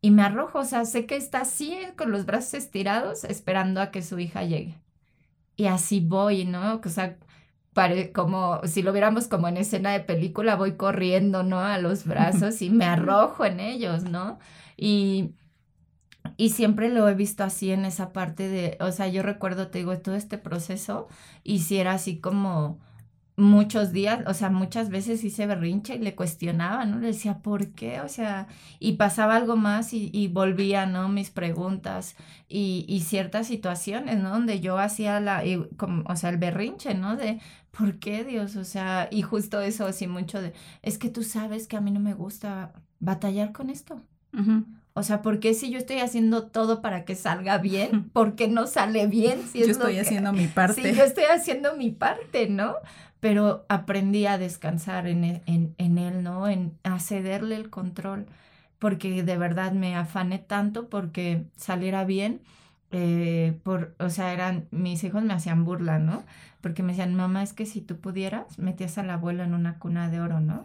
[0.00, 3.90] Y me arrojo, o sea, sé que está así con los brazos estirados esperando a
[3.90, 4.80] que su hija llegue.
[5.56, 6.80] Y así voy, ¿no?
[6.82, 7.18] O sea,
[7.74, 11.60] pare, como si lo viéramos como en escena de película, voy corriendo, ¿no?
[11.60, 14.38] A los brazos y me arrojo en ellos, ¿no?
[14.78, 15.34] Y,
[16.36, 19.78] y siempre lo he visto así en esa parte de, o sea, yo recuerdo, te
[19.78, 21.08] digo, todo este proceso,
[21.44, 22.78] y si era así como
[23.36, 26.98] muchos días, o sea, muchas veces hice berrinche y le cuestionaba, ¿no?
[26.98, 28.00] Le decía, ¿por qué?
[28.00, 28.48] O sea,
[28.80, 31.08] y pasaba algo más y, y volvía, ¿no?
[31.08, 32.16] Mis preguntas
[32.48, 34.30] y, y, ciertas situaciones, ¿no?
[34.30, 35.42] Donde yo hacía la,
[35.76, 37.16] como, o sea, el berrinche, ¿no?
[37.16, 38.56] De, ¿por qué Dios?
[38.56, 41.90] O sea, y justo eso, así mucho de, es que tú sabes que a mí
[41.92, 44.02] no me gusta batallar con esto.
[44.98, 48.10] O sea, ¿por qué si yo estoy haciendo todo para que salga bien?
[48.12, 49.42] ¿Por qué no sale bien?
[49.46, 50.82] Si yo estoy haciendo mi parte.
[50.82, 52.74] Sí, yo estoy haciendo mi parte, ¿no?
[53.20, 56.48] Pero aprendí a descansar en, e, en, en él, ¿no?
[56.48, 58.26] En a cederle el control,
[58.80, 62.40] porque de verdad me afané tanto porque saliera bien.
[62.90, 66.24] Eh, por, o sea, eran, mis hijos me hacían burla, ¿no?
[66.60, 70.08] Porque me decían, mamá, es que si tú pudieras, metías al abuelo en una cuna
[70.10, 70.64] de oro, ¿no?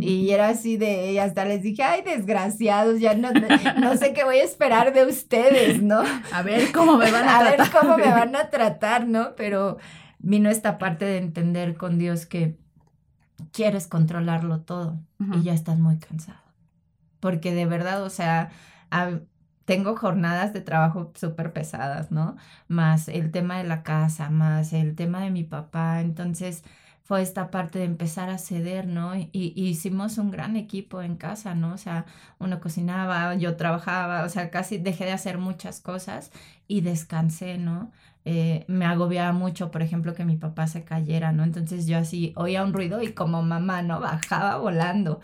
[0.00, 4.24] Y era así de, y hasta les dije, ay, desgraciados, ya no, no sé qué
[4.24, 6.02] voy a esperar de ustedes, ¿no?
[6.32, 7.46] A ver cómo me van a, tratar.
[7.46, 9.34] A ver cómo me van a tratar, ¿no?
[9.36, 9.78] Pero
[10.18, 12.58] vino esta parte de entender con Dios que
[13.52, 15.00] quieres controlarlo todo
[15.32, 16.38] y ya estás muy cansado.
[17.20, 18.50] Porque de verdad, o sea,
[19.64, 22.36] tengo jornadas de trabajo súper pesadas, ¿no?
[22.68, 26.00] Más el tema de la casa, más el tema de mi papá.
[26.00, 26.64] Entonces
[27.04, 29.14] fue esta parte de empezar a ceder, ¿no?
[29.14, 31.74] Y, hicimos un gran equipo en casa, ¿no?
[31.74, 32.06] O sea,
[32.38, 36.32] uno cocinaba, yo trabajaba, o sea, casi dejé de hacer muchas cosas
[36.66, 37.92] y descansé, ¿no?
[38.24, 41.44] Eh, me agobiaba mucho, por ejemplo, que mi papá se cayera, ¿no?
[41.44, 44.00] Entonces yo así oía un ruido y como mamá, ¿no?
[44.00, 45.20] Bajaba volando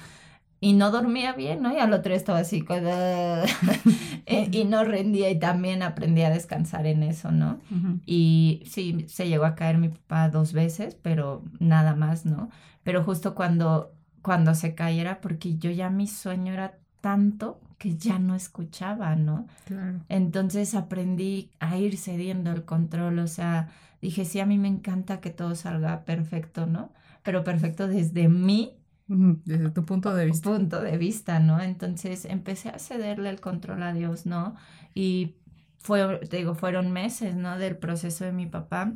[0.61, 1.73] y no dormía bien, ¿no?
[1.73, 2.65] Y al otro estaba así,
[4.27, 7.59] eh, y no rendía y también aprendí a descansar en eso, ¿no?
[8.05, 12.51] Y sí, se llegó a caer mi papá dos veces, pero nada más, ¿no?
[12.83, 18.19] Pero justo cuando, cuando se cayera, porque yo ya mi sueño era tanto que ya
[18.19, 19.47] no escuchaba, ¿no?
[19.65, 20.01] Claro.
[20.11, 23.69] Entonces aprendí a ir cediendo el control, o sea,
[24.03, 26.93] dije, sí, a mí me encanta que todo salga perfecto, ¿no?
[27.23, 28.75] Pero perfecto desde mí
[29.11, 30.51] desde tu punto de vista.
[30.51, 31.61] Punto de vista, ¿no?
[31.61, 34.55] Entonces empecé a cederle el control a Dios, ¿no?
[34.95, 35.35] Y
[35.79, 37.59] fue, te digo, fueron meses, ¿no?
[37.59, 38.93] Del proceso de mi papá,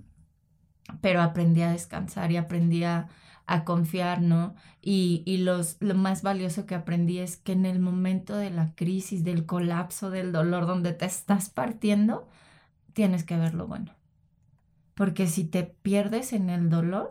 [1.00, 3.08] pero aprendí a descansar y aprendí a,
[3.64, 4.54] confiar, ¿no?
[4.80, 8.74] Y, y los, lo más valioso que aprendí es que en el momento de la
[8.74, 12.26] crisis, del colapso, del dolor, donde te estás partiendo,
[12.94, 13.92] tienes que ver lo bueno.
[14.94, 17.10] Porque si te pierdes en el dolor,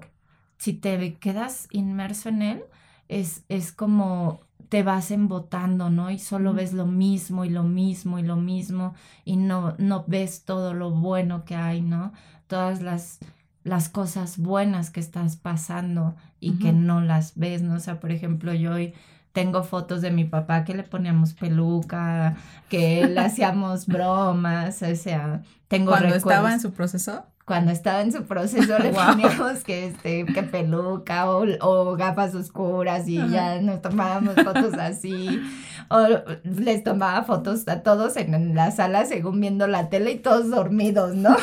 [0.58, 2.64] si te quedas inmerso en él,
[3.08, 6.10] es, es como te vas embotando, ¿no?
[6.10, 10.46] Y solo ves lo mismo y lo mismo y lo mismo y no, no ves
[10.46, 12.12] todo lo bueno que hay, ¿no?
[12.48, 13.20] Todas las,
[13.64, 17.76] las cosas buenas que estás pasando y que no las ves, ¿no?
[17.76, 18.96] O sea, por ejemplo, yo hoy
[19.32, 22.36] tengo fotos de mi papá que le poníamos peluca,
[22.70, 28.12] que le hacíamos bromas, o sea, tengo Cuando estaba en su proceso cuando estaba en
[28.12, 34.36] su proceso le poníamos que, este, que peluca o, gafas oscuras y ya nos tomábamos
[34.36, 35.42] fotos así.
[35.90, 36.08] O
[36.44, 41.16] les tomaba fotos a todos en la sala según viendo la tele y todos dormidos,
[41.16, 41.36] ¿no?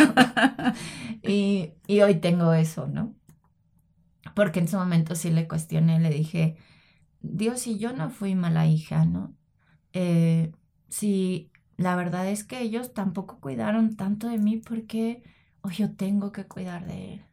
[1.22, 3.14] y, hoy tengo eso, ¿no?
[4.34, 6.56] Porque en su momento sí le cuestioné, le dije,
[7.20, 9.34] Dios, si yo no fui mala hija, ¿no?
[9.92, 10.52] Eh,
[10.88, 15.22] si la verdad es que ellos tampoco cuidaron tanto de mí porque
[15.62, 17.25] o yo tengo que cuidar de él.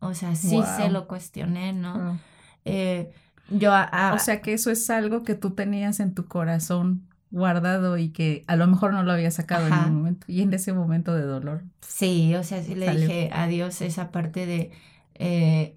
[0.00, 2.18] O sea, sí se lo cuestioné, ¿no?
[2.64, 3.12] Eh,
[3.50, 8.10] yo o sea que eso es algo que tú tenías en tu corazón guardado y
[8.10, 11.14] que a lo mejor no lo había sacado en un momento y en ese momento
[11.14, 11.64] de dolor.
[11.80, 14.72] Sí, o sea, sí le dije adiós esa parte de...
[15.14, 15.76] Eh,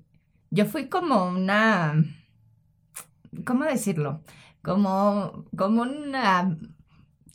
[0.50, 1.96] yo fui como una...
[3.46, 4.22] ¿Cómo decirlo?
[4.62, 6.58] Como, como una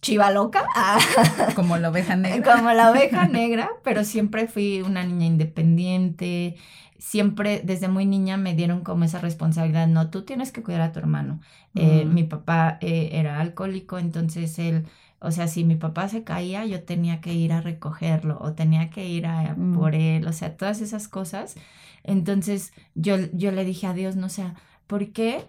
[0.00, 0.66] chiva loca.
[1.54, 2.56] Como la oveja negra.
[2.56, 6.56] Como la oveja negra, pero siempre fui una niña independiente.
[6.98, 10.92] Siempre desde muy niña me dieron como esa responsabilidad, no, tú tienes que cuidar a
[10.92, 11.40] tu hermano.
[11.76, 14.84] Eh, mi papá eh, era alcohólico, entonces él,
[15.20, 18.90] o sea, si mi papá se caía, yo tenía que ir a recogerlo o tenía
[18.90, 19.78] que ir a, mm.
[19.78, 21.54] por él, o sea, todas esas cosas.
[22.02, 24.44] Entonces yo, yo le dije a Dios, no sé,
[24.88, 25.46] ¿por qué?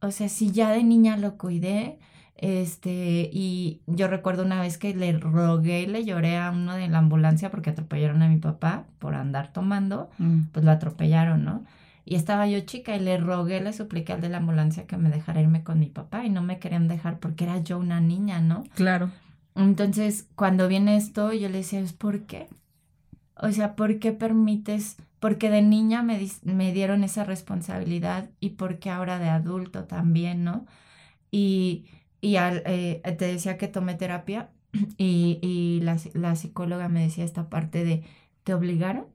[0.00, 2.00] O sea, si ya de niña lo cuidé,
[2.38, 6.86] este, y yo recuerdo una vez que le rogué y le lloré a uno de
[6.86, 10.42] la ambulancia porque atropellaron a mi papá por andar tomando, mm.
[10.52, 11.64] pues lo atropellaron, ¿no?
[12.04, 15.10] Y estaba yo chica y le rogué, le supliqué al de la ambulancia que me
[15.10, 18.40] dejara irme con mi papá y no me querían dejar porque era yo una niña,
[18.40, 18.62] ¿no?
[18.76, 19.10] Claro.
[19.56, 22.46] Entonces, cuando viene esto, yo le decía, ¿por qué?
[23.34, 24.96] O sea, ¿por qué permites?
[25.18, 30.64] Porque de niña me, me dieron esa responsabilidad y porque ahora de adulto también, ¿no?
[31.32, 31.86] Y
[32.20, 34.50] y al, eh, te decía que tomé terapia
[34.96, 38.04] y, y la, la, psicóloga me decía esta parte de,
[38.44, 39.06] ¿te obligaron?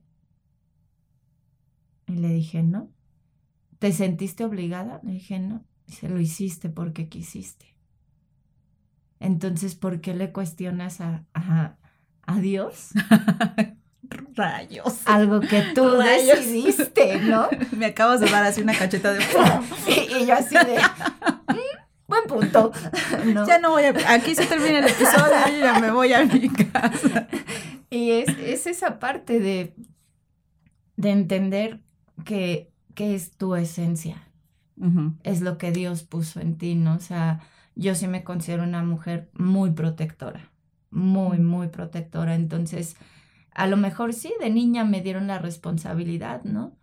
[2.08, 2.92] Y le dije, no.
[3.80, 5.02] ¿Te sentiste obligada?
[5.04, 5.66] Le dije, no.
[5.88, 7.76] Dice, lo hiciste porque quisiste.
[9.20, 11.78] Entonces, ¿por qué le cuestionas a, a,
[12.24, 12.92] a Dios?
[14.36, 15.02] Rayos.
[15.06, 17.48] Algo que tú decidiste, ¿no?
[17.78, 19.24] Me acabas de dar así una cacheta de...
[19.88, 20.78] y, y yo así de...
[22.14, 22.72] Buen punto.
[23.48, 24.14] Ya no voy a.
[24.14, 27.28] Aquí se termina el episodio y ya me voy a mi casa.
[27.90, 29.76] Y es, esa parte de,
[30.96, 31.80] de entender
[32.26, 34.30] que, que es tu esencia.
[35.22, 36.96] Es lo que Dios puso en ti, ¿no?
[36.96, 37.42] O sea,
[37.76, 40.52] yo sí me considero una mujer muy protectora.
[40.90, 42.34] Muy, muy protectora.
[42.34, 42.96] Entonces,
[43.52, 46.76] a lo mejor sí, de niña me dieron la responsabilidad, ¿no?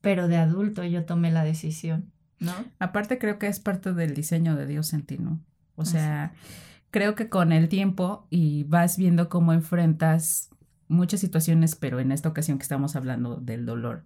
[0.00, 2.10] Pero de adulto yo tomé la decisión
[2.40, 2.52] ¿no?
[2.78, 5.40] Aparte creo que es parte del diseño de Dios en ti, ¿no?
[5.76, 6.32] O sea,
[6.90, 10.50] creo que con el tiempo y vas viendo cómo enfrentas
[10.88, 14.04] muchas situaciones, pero en esta ocasión que estamos hablando del dolor.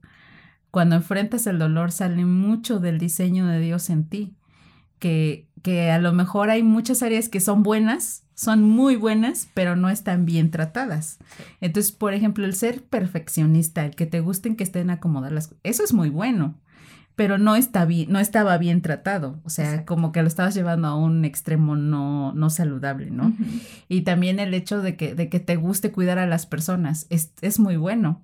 [0.71, 4.37] Cuando enfrentas el dolor sale mucho del diseño de Dios en ti,
[4.99, 9.77] que, que a lo mejor hay muchas áreas que son buenas, son muy buenas, pero
[9.77, 11.19] no están bien tratadas.
[11.61, 15.93] Entonces, por ejemplo, el ser perfeccionista, el que te gusten que estén acomodadas eso es
[15.93, 16.61] muy bueno
[17.17, 20.89] pero no, está bien, no estaba bien tratado, o sea, como que lo estabas llevando
[20.89, 23.33] a un extremo no, no saludable, ¿no?
[23.89, 27.33] Y también el hecho de que, de que te guste cuidar a las personas es,
[27.41, 28.23] es muy bueno,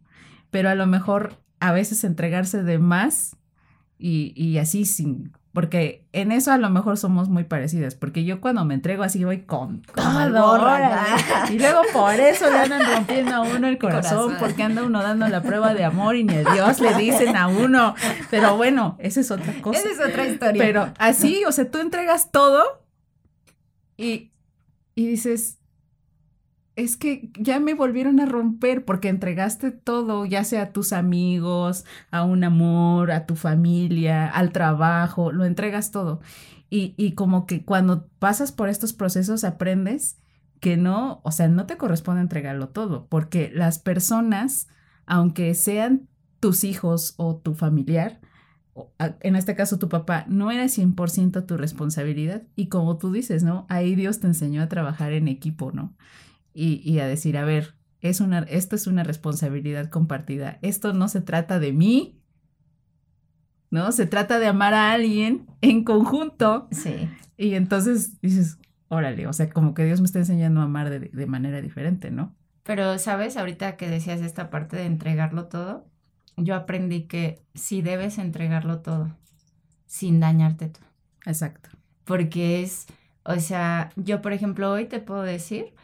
[0.50, 3.37] pero a lo mejor a veces entregarse de más
[3.96, 8.40] y, y así sin, porque en eso a lo mejor somos muy parecidas, porque yo
[8.40, 10.68] cuando me entrego así voy con todo.
[11.50, 15.26] y luego por eso le andan rompiendo a uno el corazón, porque anda uno dando
[15.28, 17.94] la prueba de amor y ni a Dios le dicen a uno.
[18.30, 19.80] Pero bueno, esa es otra cosa.
[19.80, 20.62] Esa es otra historia.
[20.62, 22.84] Pero así, o sea, tú entregas todo
[23.96, 24.30] y,
[24.94, 25.60] y dices,
[26.76, 31.85] es que ya me volvieron a romper porque entregaste todo, ya sea a tus amigos,
[32.11, 36.20] a un amor, a tu familia, al trabajo, lo entregas todo.
[36.70, 40.18] Y, y como que cuando pasas por estos procesos aprendes
[40.61, 44.68] que no, o sea, no te corresponde entregarlo todo, porque las personas,
[45.06, 48.20] aunque sean tus hijos o tu familiar,
[49.20, 52.42] en este caso tu papá, no era 100% tu responsabilidad.
[52.56, 53.66] Y como tú dices, ¿no?
[53.68, 55.94] Ahí Dios te enseñó a trabajar en equipo, ¿no?
[56.52, 60.58] Y, a decir, a ver, es una, esto es una responsabilidad compartida.
[60.62, 62.20] Esto no se trata de mí,
[63.70, 63.92] ¿no?
[63.92, 66.68] Se trata de amar a alguien en conjunto.
[66.70, 67.08] Sí.
[67.36, 68.58] Y entonces dices,
[68.88, 72.10] órale, o sea, como que Dios me está enseñando a amar de, de manera diferente,
[72.10, 72.34] ¿no?
[72.62, 73.36] Pero, ¿sabes?
[73.36, 75.86] Ahorita que decías esta parte de entregarlo todo,
[76.36, 79.16] yo aprendí que sí debes entregarlo todo,
[79.86, 80.80] sin dañarte tú.
[81.26, 81.70] Exacto.
[82.04, 82.86] Porque es,
[83.24, 85.74] o sea, yo por ejemplo hoy te puedo decir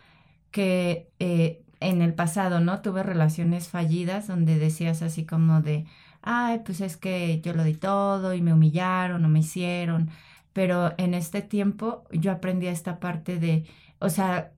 [0.57, 2.81] que eh, en el pasado, ¿no?
[2.81, 5.85] Tuve relaciones fallidas donde decías así como de,
[6.23, 10.09] ay, pues es que yo lo di todo y me humillaron o me hicieron,
[10.55, 13.67] pero en este tiempo yo aprendí esta parte de,
[13.99, 14.53] o sea,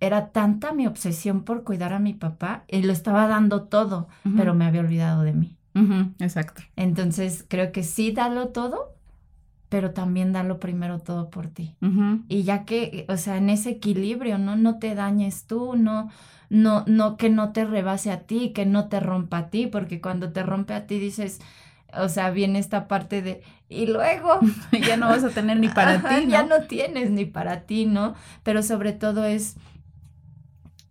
[0.00, 4.54] era tanta mi obsesión por cuidar a mi papá y lo estaba dando todo, pero
[4.54, 5.58] me había olvidado de mí.
[6.18, 6.62] exacto.
[6.76, 8.94] Entonces creo que sí, dalo todo,
[9.72, 11.74] pero también dalo primero todo por ti.
[12.28, 14.54] Y ya que, o sea, en ese equilibrio, ¿no?
[14.54, 16.10] No te dañes tú, no,
[16.50, 20.02] no, no, que no te rebase a ti, que no te rompa a ti, porque
[20.02, 21.40] cuando te rompe a ti dices,
[21.94, 24.40] o sea, viene esta parte de, y luego
[24.86, 26.30] ya no vas a tener ni para ti, ¿no?
[26.30, 28.12] Ya no tienes ni para ti, ¿no?
[28.42, 29.56] Pero sobre todo es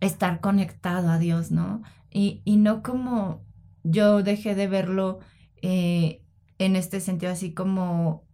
[0.00, 1.84] estar conectado a Dios, ¿no?
[2.10, 3.44] Y, y no como
[3.84, 5.20] yo dejé de verlo
[5.62, 6.24] eh,
[6.58, 8.24] en este sentido así como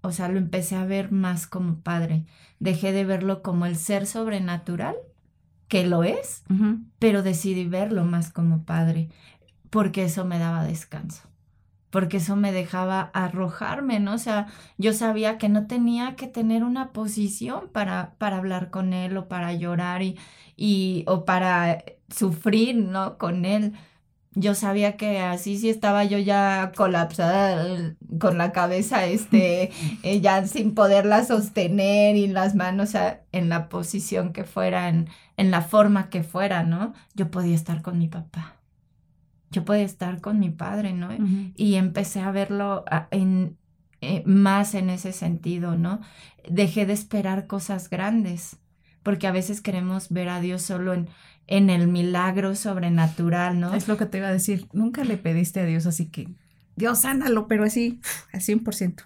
[0.00, 2.24] o sea, lo empecé a ver más como padre.
[2.60, 4.96] Dejé de verlo como el ser sobrenatural,
[5.68, 6.44] que lo es,
[6.98, 9.10] pero decidí verlo más como padre,
[9.70, 11.28] porque eso me daba descanso,
[11.90, 14.14] porque eso me dejaba arrojarme, ¿no?
[14.14, 14.46] O sea,
[14.78, 19.28] yo sabía que no tenía que tener una posición para, para hablar con él o
[19.28, 20.16] para llorar y,
[20.56, 23.18] y, o para sufrir, ¿no?
[23.18, 23.74] Con él
[24.38, 29.72] yo sabía que así sí estaba yo ya colapsada con la cabeza, este,
[30.02, 32.92] eh, ya sin poderla sostener y las manos
[33.32, 36.94] en la posición que fuera, en, en la forma que fuera, ¿no?
[37.14, 38.54] Yo podía estar con mi papá.
[39.50, 41.08] Yo podía estar con mi padre, ¿no?
[41.56, 43.56] Y empecé a verlo en,
[44.00, 46.00] eh, más en ese sentido, ¿no?
[46.48, 48.58] Dejé de esperar cosas grandes,
[49.02, 51.08] porque a veces queremos ver a Dios solo en,
[51.48, 53.74] en el milagro sobrenatural, ¿no?
[53.74, 54.68] Es lo que te iba a decir.
[54.72, 56.28] Nunca le pediste a Dios así que,
[56.76, 58.00] Dios, sánalo, pero así,
[58.32, 59.02] al 100%.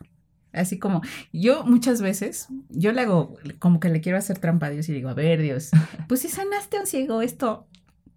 [0.52, 1.00] Así como
[1.32, 4.92] yo muchas veces, yo le hago como que le quiero hacer trampa a Dios y
[4.92, 5.70] digo, a ver, Dios,
[6.08, 7.66] pues si sanaste a un ciego, esto,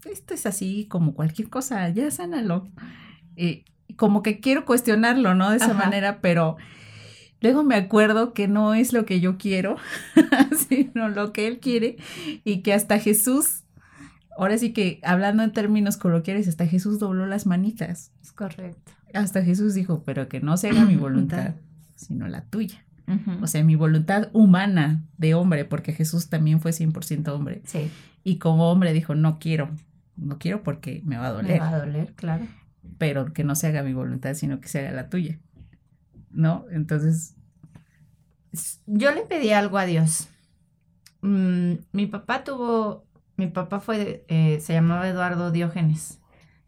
[0.03, 2.67] esto es así como cualquier cosa, ya sánalo.
[3.37, 3.63] Y
[3.95, 5.51] como que quiero cuestionarlo, ¿no?
[5.51, 6.57] De esa manera, pero
[7.39, 9.77] luego me acuerdo que no es lo que yo quiero,
[10.67, 11.97] sino lo que Él quiere
[12.43, 13.64] y que hasta Jesús
[14.37, 18.11] ahora sí que hablando en términos coloquiales, hasta Jesús dobló las manitas.
[18.21, 18.91] Es correcto.
[19.13, 21.55] Hasta Jesús dijo, pero que no se haga mi voluntad,
[21.95, 22.85] sino la tuya.
[23.41, 27.61] O sea, mi voluntad humana de hombre, porque Jesús también fue 100% hombre.
[27.65, 27.91] Sí.
[28.23, 29.69] Y como hombre dijo, no quiero,
[30.15, 31.53] no quiero porque me va a doler.
[31.53, 32.47] Me va a doler, claro.
[32.97, 35.39] Pero que no se haga mi voluntad, sino que se haga la tuya.
[36.31, 36.65] ¿No?
[36.71, 37.35] Entonces...
[38.87, 40.29] Yo le pedí algo a Dios.
[41.21, 43.04] Mm, mi papá tuvo
[43.37, 46.19] mi papá fue, eh, se llamaba Eduardo Diógenes.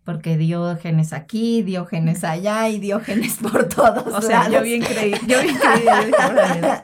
[0.03, 5.41] porque Diógenes aquí, Diógenes allá y Diógenes por todos O sea, yo bien creí, yo
[5.41, 6.81] bien creí, yo dije,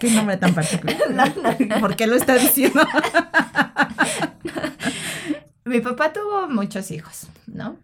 [0.00, 0.96] qué nombre tan particular.
[1.10, 1.80] No, no.
[1.80, 2.80] ¿Por qué lo está diciendo?
[5.64, 7.76] Mi papá tuvo muchos hijos, ¿no?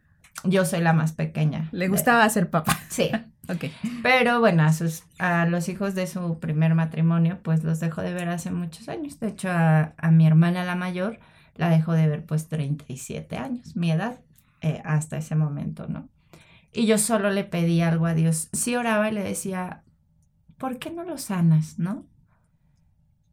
[0.45, 1.69] Yo soy la más pequeña.
[1.73, 2.79] Le gustaba ser papá.
[2.89, 3.11] Sí,
[3.49, 3.65] Ok.
[4.03, 8.15] pero bueno, a, sus, a los hijos de su primer matrimonio, pues los dejó de
[8.15, 9.19] ver hace muchos años.
[9.21, 11.19] De hecho, a, a mi hermana la mayor
[11.57, 14.21] la dejó de ver pues 37 años, mi edad,
[14.61, 16.09] eh, hasta ese momento, ¿no?
[16.73, 18.49] Y yo solo le pedí algo a Dios.
[18.53, 19.83] Sí oraba y le decía,
[20.57, 22.07] ¿por qué no lo sanas, no?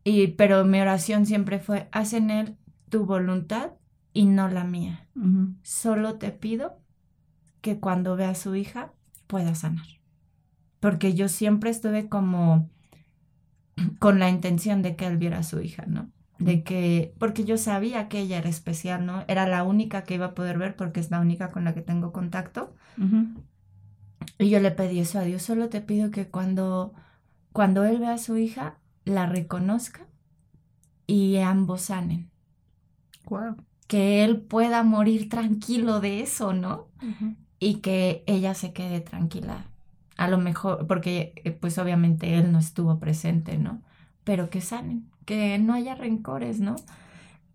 [0.04, 2.58] Y, pero mi oración siempre fue, haz en él
[2.90, 3.72] tu voluntad
[4.14, 5.08] y no la mía.
[5.64, 6.80] Solo te pido
[7.62, 8.94] que cuando vea a su hija
[9.28, 9.86] pueda sanar.
[10.80, 12.70] Porque yo siempre estuve como
[14.00, 16.10] con la intención de que él viera a su hija, ¿no?
[16.40, 19.24] De que, porque yo sabía que ella era especial, ¿no?
[19.28, 21.82] Era la única que iba a poder ver porque es la única con la que
[21.82, 22.76] tengo contacto.
[24.40, 26.94] Y yo le pedí eso a Dios, solo te pido que cuando,
[27.54, 30.06] cuando él vea a su hija, la reconozca
[31.08, 32.30] y ambos sanen.
[33.26, 33.56] Guau.
[33.88, 36.90] Que él pueda morir tranquilo de eso, ¿no?
[37.60, 39.66] Y que ella se quede tranquila.
[40.18, 43.82] A lo mejor, porque eh, pues obviamente él no estuvo presente, ¿no?
[44.24, 46.78] Pero que sanen, que no haya rencores, ¿no?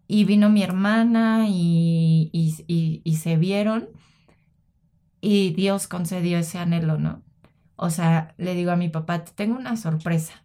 [0.08, 3.88] Y vino mi hermana y, y, y- y se vieron
[5.20, 7.22] y Dios concedió ese anhelo, ¿no?
[7.76, 10.44] O sea, le digo a mi papá, "Te tengo una sorpresa.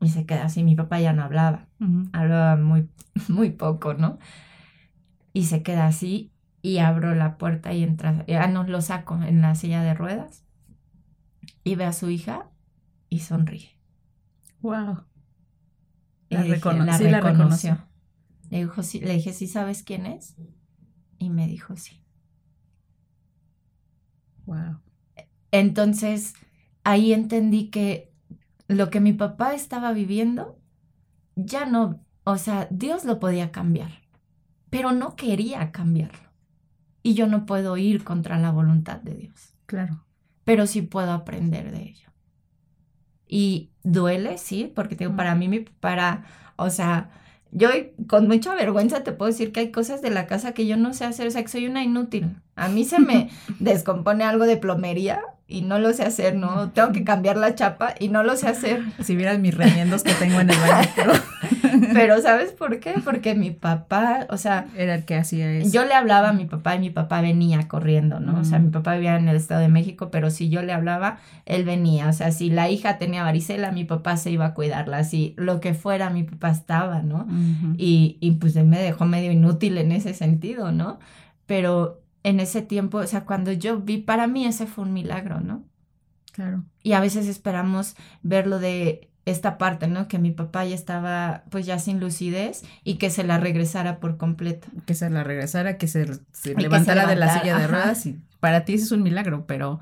[0.00, 1.68] Y se queda así, mi papá ya no hablaba
[2.12, 2.88] hablaba muy,
[3.28, 4.18] muy poco, ¿no?
[5.34, 6.32] Y se queda así
[6.62, 10.44] y abro la puerta y entra, ya no lo saco en la silla de ruedas
[11.64, 12.50] y ve a su hija
[13.08, 13.70] y sonríe.
[14.62, 15.04] Wow.
[16.34, 17.78] La dije, recono- sí la reconoció.
[18.50, 20.36] Le, dijo, sí, le dije, ¿sí sabes quién es?
[21.18, 22.00] Y me dijo, sí.
[24.46, 24.80] Wow.
[25.50, 26.34] Entonces,
[26.82, 28.12] ahí entendí que
[28.68, 30.58] lo que mi papá estaba viviendo,
[31.36, 34.02] ya no, o sea, Dios lo podía cambiar,
[34.70, 36.30] pero no quería cambiarlo.
[37.02, 40.06] Y yo no puedo ir contra la voluntad de Dios, Claro.
[40.44, 42.08] pero sí puedo aprender de ello.
[43.36, 46.24] Y duele, sí, porque digo, para mí, mi- para,
[46.54, 47.10] o sea,
[47.50, 47.68] yo
[48.06, 50.94] con mucha vergüenza te puedo decir que hay cosas de la casa que yo no
[50.94, 52.36] sé hacer, o sea, que soy una inútil.
[52.54, 56.70] A mí se me descompone algo de plomería y no lo sé hacer, ¿no?
[56.70, 58.82] Tengo que cambiar la chapa y no lo sé hacer.
[59.02, 61.12] Si vieras mis remiendos que tengo en el baño,
[61.92, 62.94] pero ¿sabes por qué?
[63.04, 65.70] Porque mi papá, o sea, era el que hacía eso.
[65.72, 68.40] yo le hablaba a mi papá y mi papá venía corriendo, ¿no?
[68.40, 71.18] O sea, mi papá vivía en el Estado de México, pero si yo le hablaba,
[71.46, 72.08] él venía.
[72.08, 75.04] O sea, si la hija tenía varicela, mi papá se iba a cuidarla.
[75.04, 77.26] Si lo que fuera, mi papá estaba, ¿no?
[77.76, 80.98] Y, y pues él me dejó medio inútil en ese sentido, ¿no?
[81.46, 85.40] Pero en ese tiempo, o sea, cuando yo vi, para mí ese fue un milagro,
[85.40, 85.64] ¿no?
[86.32, 86.64] Claro.
[86.82, 90.08] Y a veces esperamos verlo de esta parte, ¿no?
[90.08, 94.16] Que mi papá ya estaba pues ya sin lucidez y que se la regresara por
[94.16, 94.68] completo.
[94.86, 98.20] Que se la regresara, que se, se que levantara de la silla de ruedas y
[98.40, 99.80] para ti eso es un milagro, pero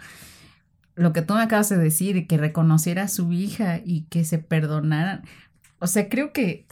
[0.94, 4.38] lo que tú me acabas de decir, que reconociera a su hija y que se
[4.38, 5.22] perdonaran,
[5.78, 6.66] o sea, creo que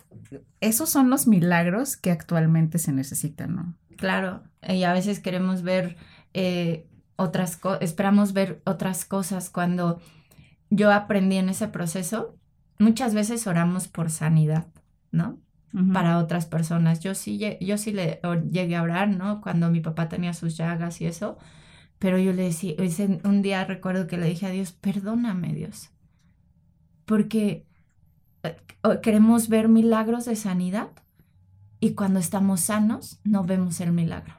[0.61, 3.75] esos son los milagros que actualmente se necesitan, ¿no?
[3.97, 5.97] Claro, y a veces queremos ver
[6.33, 10.01] eh, otras cosas, esperamos ver otras cosas cuando
[10.71, 12.37] yo aprendí en ese proceso,
[12.81, 14.67] muchas veces oramos por sanidad,
[15.13, 15.39] ¿no?
[15.93, 16.99] Para otras personas.
[16.99, 18.21] Yo sí, yo sí le
[18.51, 19.41] llegué a orar, ¿no?
[19.41, 21.39] Cuando mi papá tenía sus llagas y eso,
[22.01, 22.75] pero yo le decía,
[23.23, 25.91] un día recuerdo que le dije a Dios, perdóname Dios,
[27.05, 27.67] porque
[28.43, 28.57] eh,
[29.01, 30.89] queremos ver milagros de sanidad
[31.79, 34.35] y cuando estamos sanos no vemos el milagro.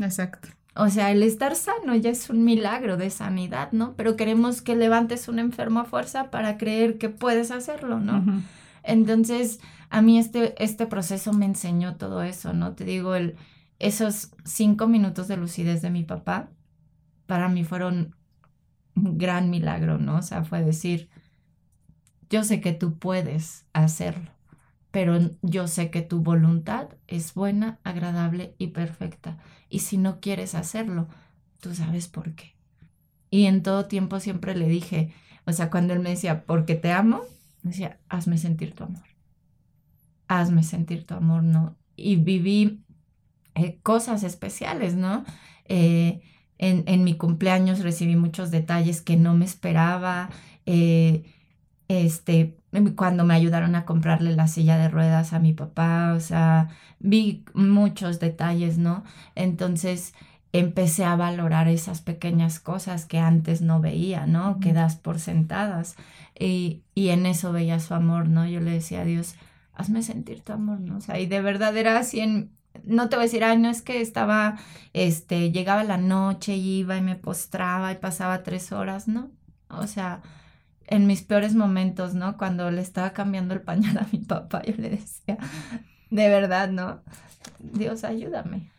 [0.00, 0.48] Exacto.
[0.74, 3.94] O sea, el estar sano ya es un milagro de sanidad, ¿no?
[3.94, 8.42] Pero queremos que levantes un enfermo a fuerza para creer que puedes hacerlo, ¿no?
[8.82, 9.60] Entonces,
[9.90, 12.72] a mí este, este proceso me enseñó todo eso, ¿no?
[12.74, 13.36] Te digo, el,
[13.78, 16.48] esos cinco minutos de lucidez de mi papá,
[17.26, 18.16] para mí fueron
[18.94, 20.16] un gran milagro, ¿no?
[20.16, 21.10] O sea, fue decir,
[22.30, 24.30] yo sé que tú puedes hacerlo,
[24.92, 29.38] pero yo sé que tu voluntad es buena, agradable y perfecta.
[29.70, 31.08] Y si no quieres hacerlo,
[31.60, 32.54] tú sabes por qué.
[33.30, 35.14] Y en todo tiempo siempre le dije,
[35.46, 37.22] o sea, cuando él me decía, porque te amo,
[37.62, 39.02] me decía, hazme sentir tu amor.
[40.28, 41.78] Hazme sentir tu amor, ¿no?
[41.96, 42.84] Y viví
[43.54, 45.24] eh, cosas especiales, ¿no?
[45.64, 46.20] Eh,
[46.58, 50.28] en, mi cumpleaños recibí muchos detalles que no me esperaba.
[50.66, 51.24] eh,
[51.88, 52.61] este,
[52.96, 56.68] cuando me ayudaron a comprarle la silla de ruedas a mi papá, o sea,
[57.00, 59.04] vi muchos detalles, ¿no?
[59.34, 60.14] Entonces,
[60.52, 64.60] empecé a valorar esas pequeñas cosas que antes no veía, ¿no?
[64.60, 65.96] Que das por sentadas.
[66.38, 68.46] Y, y en eso veía su amor, ¿no?
[68.46, 69.34] Yo le decía a Dios,
[69.74, 70.96] hazme sentir tu amor, ¿no?
[70.98, 72.52] O sea, y de verdad era así en,
[72.84, 74.58] no te voy a decir, ay, no es que estaba,
[74.92, 79.30] este, llegaba la noche iba y me postraba y pasaba tres horas, ¿no?
[79.68, 80.22] O sea,
[80.92, 82.36] en mis peores momentos, ¿no?
[82.36, 85.38] Cuando le estaba cambiando el pañal a mi papá, yo le decía,
[86.10, 87.02] de verdad, ¿no?
[87.58, 88.70] Dios, ayúdame.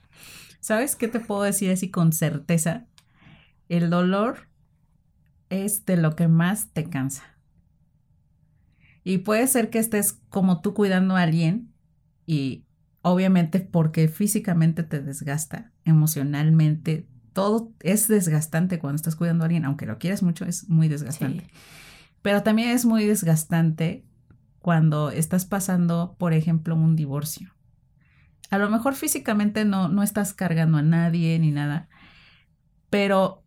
[0.59, 2.85] ¿Sabes qué te puedo decir así con certeza?
[3.67, 4.47] El dolor
[5.49, 7.23] es de lo que más te cansa.
[9.03, 11.73] Y puede ser que estés como tú cuidando a alguien
[12.27, 12.63] y
[13.01, 19.87] obviamente porque físicamente te desgasta, emocionalmente, todo es desgastante cuando estás cuidando a alguien, aunque
[19.87, 21.47] lo quieras mucho, es muy desgastante.
[22.23, 24.03] Pero también es muy desgastante
[24.57, 27.53] cuando estás pasando, por ejemplo, un divorcio.
[28.49, 31.89] A lo mejor físicamente no, no estás cargando a nadie ni nada,
[32.89, 33.43] pero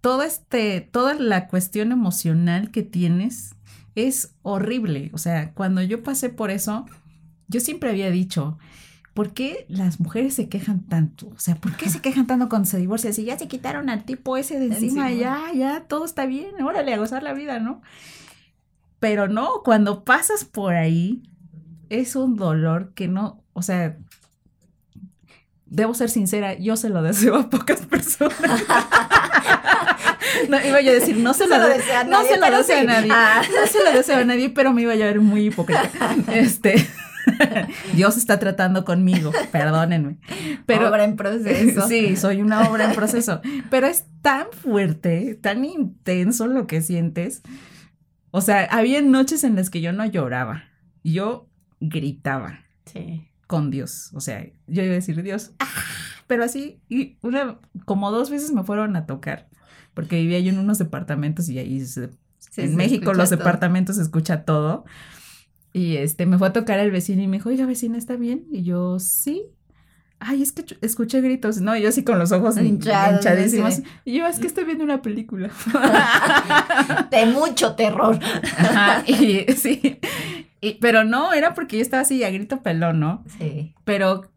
[0.00, 3.54] todo este, toda la cuestión emocional que tienes
[3.94, 5.10] es horrible.
[5.14, 6.86] O sea, cuando yo pasé por eso,
[7.48, 8.58] yo siempre había dicho,
[9.18, 11.26] ¿por qué las mujeres se quejan tanto?
[11.34, 13.12] O sea, ¿por qué se quejan tanto cuando se divorcian?
[13.12, 16.94] Si ya se quitaron al tipo ese de encima, ya, ya, todo está bien, órale,
[16.94, 17.82] a gozar la vida, ¿no?
[19.00, 21.24] Pero no, cuando pasas por ahí,
[21.88, 23.96] es un dolor que no, o sea,
[25.66, 28.38] debo ser sincera, yo se lo deseo a pocas personas.
[30.48, 32.08] no, iba yo a decir, no se, lo, deseo a nadie.
[32.08, 33.10] No se lo deseo a nadie.
[33.12, 33.42] Ah.
[33.42, 35.90] No se lo deseo a nadie, pero me iba a ver muy hipócrita.
[36.32, 36.86] Este.
[37.94, 40.18] Dios está tratando conmigo, perdónenme.
[40.66, 41.84] Pero, obra en proceso.
[41.88, 43.40] Sí, soy una obra en proceso.
[43.70, 47.42] Pero es tan fuerte, tan intenso lo que sientes.
[48.30, 50.64] O sea, había noches en las que yo no lloraba,
[51.02, 51.48] yo
[51.80, 52.60] gritaba.
[52.84, 54.10] Sí con Dios.
[54.12, 55.66] O sea, yo iba a decir Dios, ¡ah!
[56.28, 59.48] pero así, y una, como dos veces me fueron a tocar,
[59.94, 61.82] porque vivía yo en unos departamentos y ahí
[62.56, 64.84] en México los departamentos se escucha todo.
[65.72, 68.46] Y este, me fue a tocar el vecino y me dijo, oiga, vecina, ¿está bien?
[68.50, 69.46] Y yo, sí.
[70.20, 71.60] Ay, es que escuché gritos.
[71.60, 73.82] No, yo así con los ojos hinchadísimos.
[74.04, 75.50] Y yo, es que estoy viendo una película.
[77.10, 78.18] de mucho terror.
[78.56, 80.00] Ajá, y sí
[80.80, 83.24] pero no, era porque yo estaba así a grito pelón, ¿no?
[83.38, 83.74] Sí.
[83.84, 84.30] Pero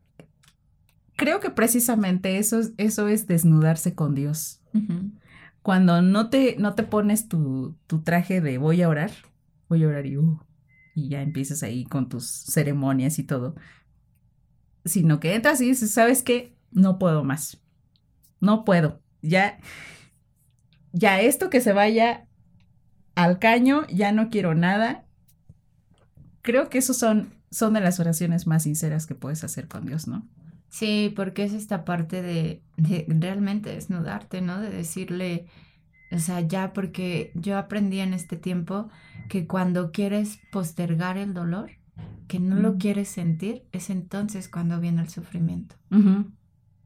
[1.15, 4.61] creo que precisamente eso, eso es desnudarse con Dios.
[5.61, 9.11] Cuando no te, no te pones tu, tu, traje de voy a orar,
[9.67, 10.39] voy a orar y, uh,
[10.95, 13.55] y ya empiezas ahí con tus ceremonias y todo,
[14.85, 16.55] sino que entras y dices, ¿sabes qué?
[16.71, 17.61] No puedo más.
[18.39, 19.01] No puedo.
[19.21, 19.59] Ya,
[20.91, 22.27] ya esto que se vaya
[23.15, 25.05] al caño, ya no quiero nada
[26.41, 30.07] creo que esos son, son de las oraciones más sinceras que puedes hacer con Dios,
[30.07, 30.27] ¿no?
[30.69, 34.59] Sí, porque es esta parte de, de realmente desnudarte, ¿no?
[34.59, 35.45] De decirle,
[36.11, 38.89] o sea, ya porque yo aprendí en este tiempo
[39.29, 41.71] que cuando quieres postergar el dolor,
[42.27, 45.75] que no lo quieres sentir, es entonces cuando viene el sufrimiento,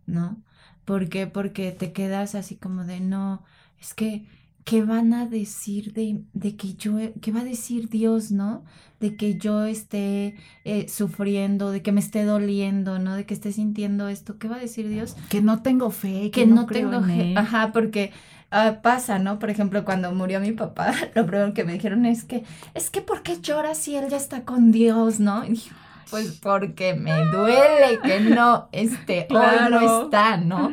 [0.05, 0.41] ¿no?
[0.85, 1.27] ¿Por qué?
[1.27, 3.43] Porque te quedas así como de, no,
[3.79, 4.25] es que
[4.65, 8.65] ¿qué van a decir de, de, que yo, qué va a decir Dios, ¿no?
[8.99, 13.15] De que yo esté eh, sufriendo, de que me esté doliendo, ¿no?
[13.15, 15.15] De que esté sintiendo esto, ¿qué va a decir Dios?
[15.29, 17.35] Que no tengo fe, que, no, tengo fe.
[17.37, 18.11] Ajá, porque
[18.51, 19.39] ah, pasa, ¿no?
[19.39, 22.43] Por ejemplo, cuando murió mi papá, lo primero que me dijeron es que,
[22.73, 25.45] es que ¿por qué lloras si él ya está con Dios, ¿no?
[25.45, 25.71] Y dije,
[26.09, 30.71] pues porque me duele que no esté, hoy no está, ¿no?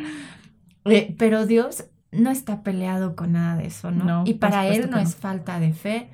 [0.84, 4.24] Eh, pero Dios no está peleado con nada de eso, ¿no?
[4.26, 6.10] y para él no, es falta de fe,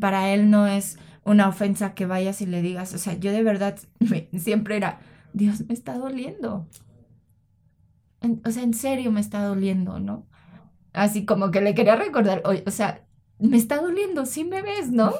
[0.00, 3.42] para él no es una ofensa que vayas y le digas, o sea, yo de
[3.42, 3.76] verdad
[4.38, 5.00] siempre era,
[5.32, 6.68] Dios me está doliendo.
[8.44, 10.24] o sea, en serio me está doliendo, ¿no?
[10.96, 13.04] Así como que le quería recordar, o, sea,
[13.38, 15.12] me está doliendo, sí me ves, ¿no?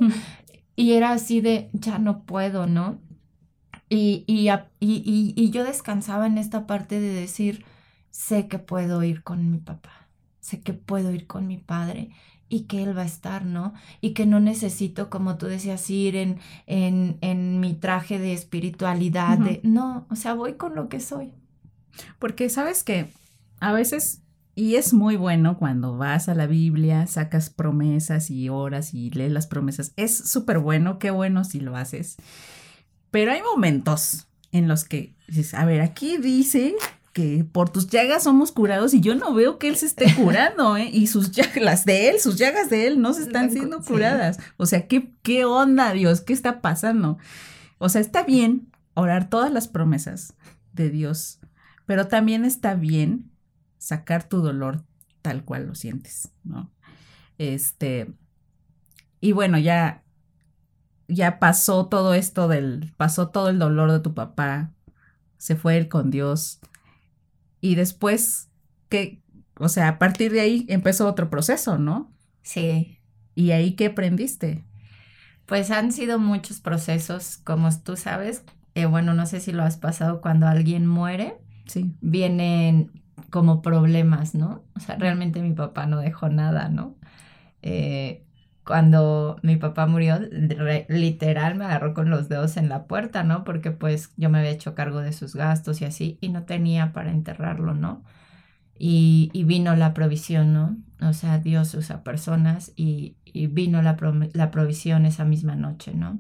[0.75, 2.99] y era así de, ya no puedo, ¿no?
[3.89, 4.49] Y, y,
[4.81, 7.65] y, y yo descansaba en esta parte de decir,
[8.11, 10.09] sé que puedo ir con mi papá,
[10.41, 12.11] sé que puedo ir con mi padre
[12.49, 13.75] y que él va a estar, ¿no?
[14.01, 19.39] Y que no necesito, como tú decías, ir en, en, en mi traje de espiritualidad,
[19.39, 21.35] de, no, o sea, voy con lo que soy.
[22.19, 23.13] Porque sabes que
[23.61, 24.23] a veces,
[24.57, 29.31] y es muy bueno cuando vas a la Biblia, sacas promesas y oras y lees
[29.31, 32.17] las promesas, es súper bueno, qué bueno si lo haces,
[33.11, 36.75] pero hay momentos en los que dices, a ver, aquí dice
[37.13, 40.77] que por tus llagas somos curados y yo no veo que él se esté curando,
[40.77, 40.89] ¿eh?
[40.91, 44.39] Y sus llagas, las de él, sus llagas de él no se están siendo curadas.
[44.59, 46.21] O sea, ¿qué, ¿qué onda, Dios?
[46.21, 47.17] ¿Qué está pasando?
[47.79, 50.35] O sea, está bien orar todas las promesas
[50.73, 51.41] de Dios,
[51.87, 53.31] pero también está bien
[53.87, 54.83] sacar tu dolor
[55.23, 56.73] tal cual lo sientes, ¿no?
[57.39, 58.13] Este,
[59.21, 60.03] y bueno, ya,
[61.07, 64.73] ya pasó todo esto del, pasó todo el dolor de tu papá,
[65.39, 66.59] se fue él con Dios,
[67.61, 68.49] y después,
[68.89, 69.23] que,
[69.57, 72.13] o sea, a partir de ahí empezó otro proceso, ¿no?
[72.43, 72.99] Sí.
[73.37, 74.65] ¿Y ahí qué aprendiste?
[75.47, 78.43] Pues han sido muchos procesos, como tú sabes.
[78.75, 81.37] Eh, bueno, no sé si lo has pasado cuando alguien muere.
[81.67, 81.95] Sí.
[82.01, 82.91] Vienen
[83.31, 84.65] como problemas, ¿no?
[84.77, 86.97] O sea, realmente mi papá no dejó nada, ¿no?
[87.63, 88.27] Eh,
[88.65, 90.19] cuando mi papá murió,
[90.89, 93.45] literal me agarró con los dedos en la puerta, ¿no?
[93.45, 96.93] Porque pues yo me había hecho cargo de sus gastos y así, y no tenía
[96.93, 98.05] para enterrarlo, ¿no?
[98.79, 100.77] Y, y vino la provisión, ¿no?
[101.01, 103.97] O sea, Dios usa personas y, y vino la,
[104.35, 106.19] la provisión esa misma noche, ¿no?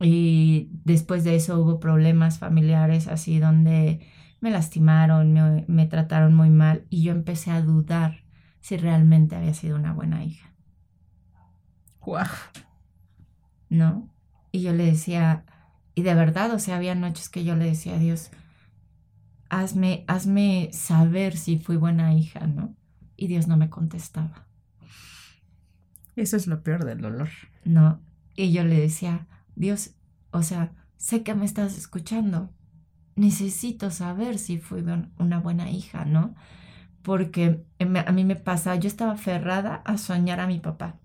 [0.00, 4.00] Y después de eso hubo problemas familiares así donde
[4.40, 8.24] me lastimaron, me, me, trataron muy mal y yo empecé a dudar
[8.60, 10.52] si realmente había sido una buena hija.
[12.04, 12.26] Wow.
[13.68, 14.08] ¿No?
[14.52, 15.44] Y yo le decía,
[15.94, 18.30] y de verdad, o sea, había noches que yo le decía a Dios,
[19.48, 22.74] hazme, hazme saber si fui buena hija, ¿no?
[23.16, 24.46] Y Dios no me contestaba.
[26.16, 27.28] Eso es lo peor del dolor.
[27.64, 28.00] No.
[28.34, 29.26] Y yo le decía,
[29.56, 29.94] Dios,
[30.30, 32.50] o sea, sé que me estás escuchando.
[33.16, 34.84] Necesito saber si fui
[35.18, 36.34] una buena hija, ¿no?
[37.02, 40.96] Porque a mí me pasa, yo estaba aferrada a soñar a mi papá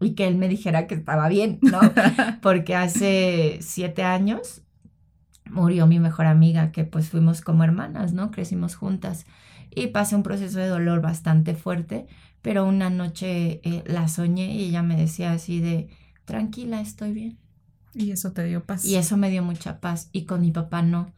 [0.00, 1.80] y que él me dijera que estaba bien, ¿no?
[2.42, 4.62] Porque hace siete años
[5.50, 8.30] murió mi mejor amiga, que pues fuimos como hermanas, ¿no?
[8.30, 9.26] Crecimos juntas
[9.70, 12.06] y pasé un proceso de dolor bastante fuerte,
[12.42, 15.88] pero una noche eh, la soñé y ella me decía así de,
[16.24, 17.38] tranquila, estoy bien.
[17.94, 18.84] Y eso te dio paz.
[18.84, 21.12] Y eso me dio mucha paz y con mi papá no.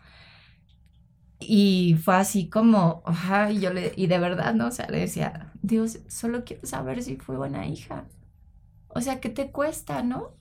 [1.41, 4.69] Y fue así como, ajá, y yo le, y de verdad, ¿no?
[4.69, 8.07] O sea, le decía, Dios, solo quiero saber si fui buena hija.
[8.89, 10.37] O sea, ¿qué te cuesta, no?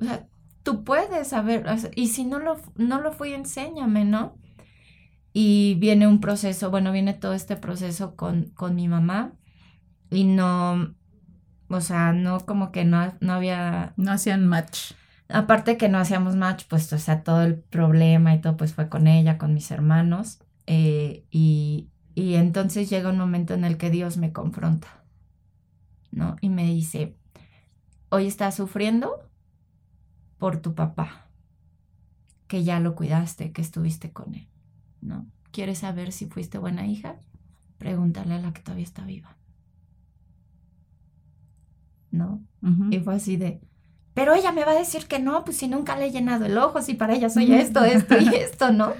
[0.00, 0.28] O sea,
[0.62, 4.36] tú puedes saber, y si no lo, no lo fui, enséñame, ¿no?
[5.32, 9.32] Y viene un proceso, bueno, viene todo este proceso con, con mi mamá
[10.10, 10.94] y no,
[11.68, 13.94] o sea, no como que no, no había...
[13.96, 14.94] No hacían match.
[15.32, 18.88] Aparte que no hacíamos match, pues, o sea, todo el problema y todo, pues fue
[18.88, 20.40] con ella, con mis hermanos.
[20.66, 25.04] Eh, y, y entonces llega un momento en el que Dios me confronta,
[26.10, 26.36] ¿no?
[26.40, 27.16] Y me dice,
[28.08, 29.30] hoy estás sufriendo
[30.38, 31.28] por tu papá,
[32.46, 34.48] que ya lo cuidaste, que estuviste con él,
[35.00, 35.26] ¿no?
[35.52, 37.16] ¿Quieres saber si fuiste buena hija?
[37.78, 39.36] Pregúntale a la que todavía está viva.
[42.10, 42.44] ¿No?
[42.90, 43.60] Y fue así de,
[44.14, 46.58] pero ella me va a decir que no, pues si nunca le he llenado el
[46.58, 48.92] ojo, si para ella soy esto, esto y esto, ¿no?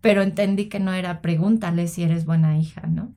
[0.00, 3.12] Pero entendí que no era pregúntale si eres buena hija, ¿no?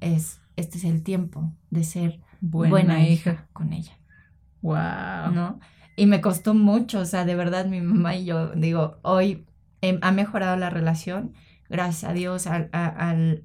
[0.00, 3.98] Es, este es el tiempo de ser buena, hija con ella.
[4.60, 5.32] Wow.
[5.32, 5.60] ¿No?
[5.96, 9.44] Y me costó mucho, o sea, de verdad mi mamá y yo, digo, hoy
[10.00, 11.34] ha mejorado la relación,
[11.68, 13.44] gracias a Dios, al, al,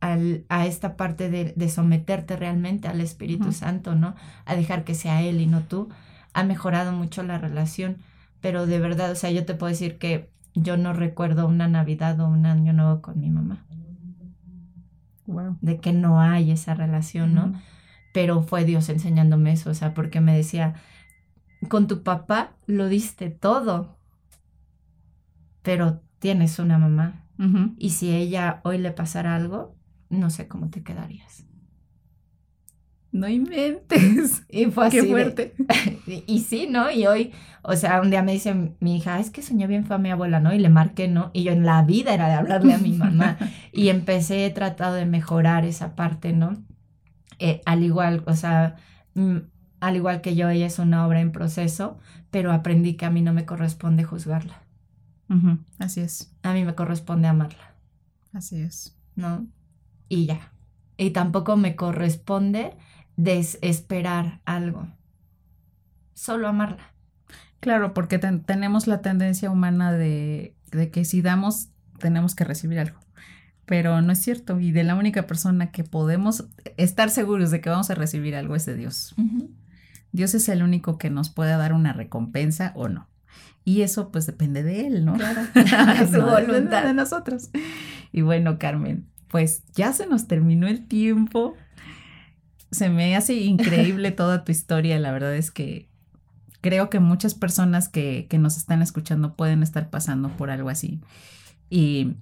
[0.00, 4.14] al, a esta parte de, de, someterte realmente al Espíritu Santo, ¿no?
[4.44, 5.88] A dejar que sea Él y no tú,
[6.34, 7.98] ha mejorado mucho la relación,
[8.40, 12.20] pero de verdad, o sea, yo te puedo decir que yo no recuerdo una Navidad
[12.20, 13.64] o un año nuevo con mi mamá.
[15.26, 15.56] Wow.
[15.62, 17.54] De que no hay esa relación, ¿no?
[18.14, 20.76] pero fue Dios enseñándome eso, o sea, porque me decía,
[21.68, 23.96] con tu papá lo diste todo,
[25.62, 27.24] pero tienes una mamá.
[27.76, 29.74] Y si ella hoy le pasara algo,
[30.10, 31.44] no sé cómo te quedarías.
[33.14, 34.42] No inventes.
[34.50, 35.00] Y fue así.
[35.00, 35.54] Qué fuerte.
[36.26, 36.90] y, sí, ¿no?
[36.90, 39.96] Y hoy, o sea, un día me dice mi hija, es que soñé bien fue
[39.96, 40.52] a mi abuela, ¿no?
[40.52, 41.30] Y le marqué, ¿no?
[41.32, 43.38] Y yo en la vida era de hablarle a mi mamá.
[43.72, 46.56] y empecé, he tratado de mejorar esa parte, ¿no?
[47.38, 48.76] Eh, al igual, o sea,
[49.14, 49.36] mm,
[49.78, 51.98] al igual que yo, ella es una obra en proceso,
[52.32, 54.60] pero aprendí que a mí no me corresponde juzgarla.
[55.78, 56.32] Así es.
[56.42, 57.74] A mí me corresponde amarla.
[58.32, 58.96] Así es.
[59.16, 59.46] ¿No?
[60.08, 60.52] Y ya.
[60.96, 62.76] Y tampoco me corresponde
[63.16, 64.88] desesperar algo.
[66.14, 66.92] Solo amarla.
[67.60, 73.04] Claro, porque tenemos la tendencia humana de, de que si damos, tenemos que recibir algo
[73.66, 74.60] pero no es cierto.
[74.60, 76.44] Y de la única persona que podemos
[76.76, 79.14] estar seguros de que vamos a recibir algo es de Dios.
[80.12, 83.08] Dios es el único que nos puede dar una recompensa o no.
[83.64, 85.14] Y eso pues depende de Él, ¿no?
[85.14, 85.42] Claro.
[86.10, 86.84] Su voluntad.
[86.84, 87.50] De nosotros.
[88.12, 91.56] Y bueno, Carmen, pues ya se nos terminó el tiempo.
[92.74, 94.98] Se me hace increíble toda tu historia.
[94.98, 95.88] La verdad es que
[96.60, 101.00] creo que muchas personas que, que nos están escuchando pueden estar pasando por algo así.
[101.70, 102.16] Y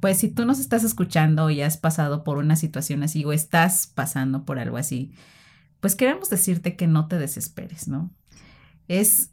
[0.00, 3.86] pues si tú nos estás escuchando y has pasado por una situación así o estás
[3.86, 5.12] pasando por algo así,
[5.80, 8.10] pues queremos decirte que no te desesperes, ¿no?
[8.88, 9.30] Es,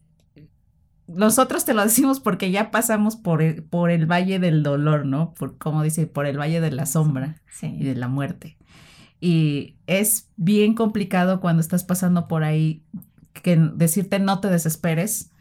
[1.07, 5.33] nosotros te lo decimos porque ya pasamos por el, por el valle del dolor, ¿no?
[5.33, 8.57] Por, como dice, por el valle de la sombra y de la muerte.
[9.19, 12.83] Y es bien complicado cuando estás pasando por ahí
[13.33, 15.31] que decirte no te desesperes,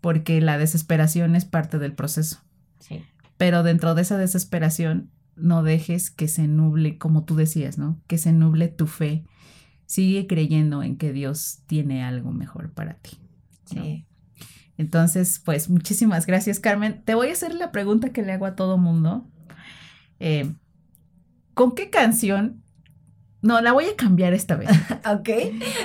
[0.00, 2.40] porque la desesperación es parte del proceso.
[2.78, 3.02] Sí.
[3.36, 8.00] Pero dentro de esa desesperación, no dejes que se nuble, como tú decías, ¿no?
[8.06, 9.24] Que se nuble tu fe.
[9.84, 13.18] Sigue creyendo en que Dios tiene algo mejor para ti.
[13.66, 14.06] Sí.
[14.78, 17.02] Entonces, pues muchísimas gracias, Carmen.
[17.04, 19.26] Te voy a hacer la pregunta que le hago a todo mundo.
[20.18, 20.52] Eh,
[21.54, 22.62] ¿Con qué canción?
[23.46, 24.68] No, la voy a cambiar esta vez.
[25.06, 25.28] ok.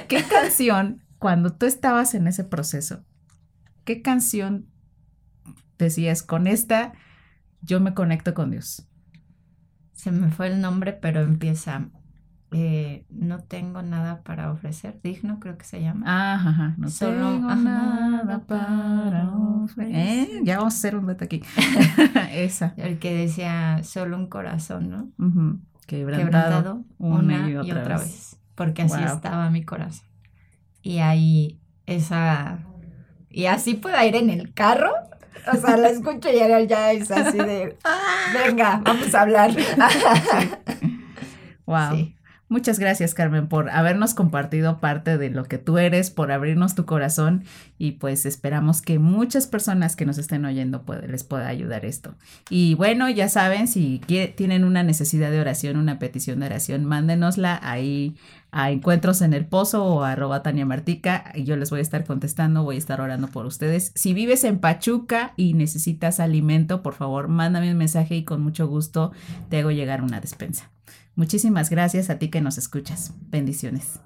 [0.08, 3.06] ¿Qué canción, cuando tú estabas en ese proceso,
[3.86, 4.68] qué canción
[5.78, 6.94] decías, con esta
[7.62, 8.88] yo me conecto con Dios?
[9.94, 11.90] Se me fue el nombre, pero empieza,
[12.52, 16.34] eh, no tengo nada para ofrecer, digno creo que se llama.
[16.34, 16.76] Ajá, ajá.
[16.80, 19.96] no Solo, tengo nada para ofrecer.
[19.96, 20.42] ¿Eh?
[20.44, 21.44] Ya vamos a hacer un reto aquí.
[22.32, 22.74] Esa.
[22.78, 25.12] El que decía, solo un corazón, ¿no?
[25.88, 28.38] Quebrantado, una, y otra, vez.
[28.56, 30.06] Porque así estaba mi corazón.
[30.82, 32.60] Y ahí esa...
[33.30, 34.94] Y así pueda ir en el carro
[35.52, 37.78] o sea, la escucho y ya es así de,
[38.34, 39.52] venga, vamos a hablar.
[41.64, 42.12] Wow.
[42.52, 46.86] Muchas gracias, Carmen, por habernos compartido parte de lo que tú eres, por abrirnos tu
[46.86, 47.46] corazón
[47.78, 52.14] y pues esperamos que muchas personas que nos estén oyendo les pueda ayudar esto.
[52.50, 54.02] Y bueno, ya saben, si
[54.36, 58.18] tienen una necesidad de oración, una petición de oración, mándenosla ahí
[58.52, 62.04] a Encuentros en el Pozo o a arroba Tania Martica yo les voy a estar
[62.04, 63.94] contestando, voy a estar orando por ustedes.
[63.96, 68.68] Si vives en Pachuca y necesitas alimento, por favor, mándame un mensaje y con mucho
[68.68, 69.14] gusto
[69.48, 70.70] te hago llegar una despensa.
[71.22, 73.14] Muchísimas gracias a ti que nos escuchas.
[73.30, 74.00] Bendiciones.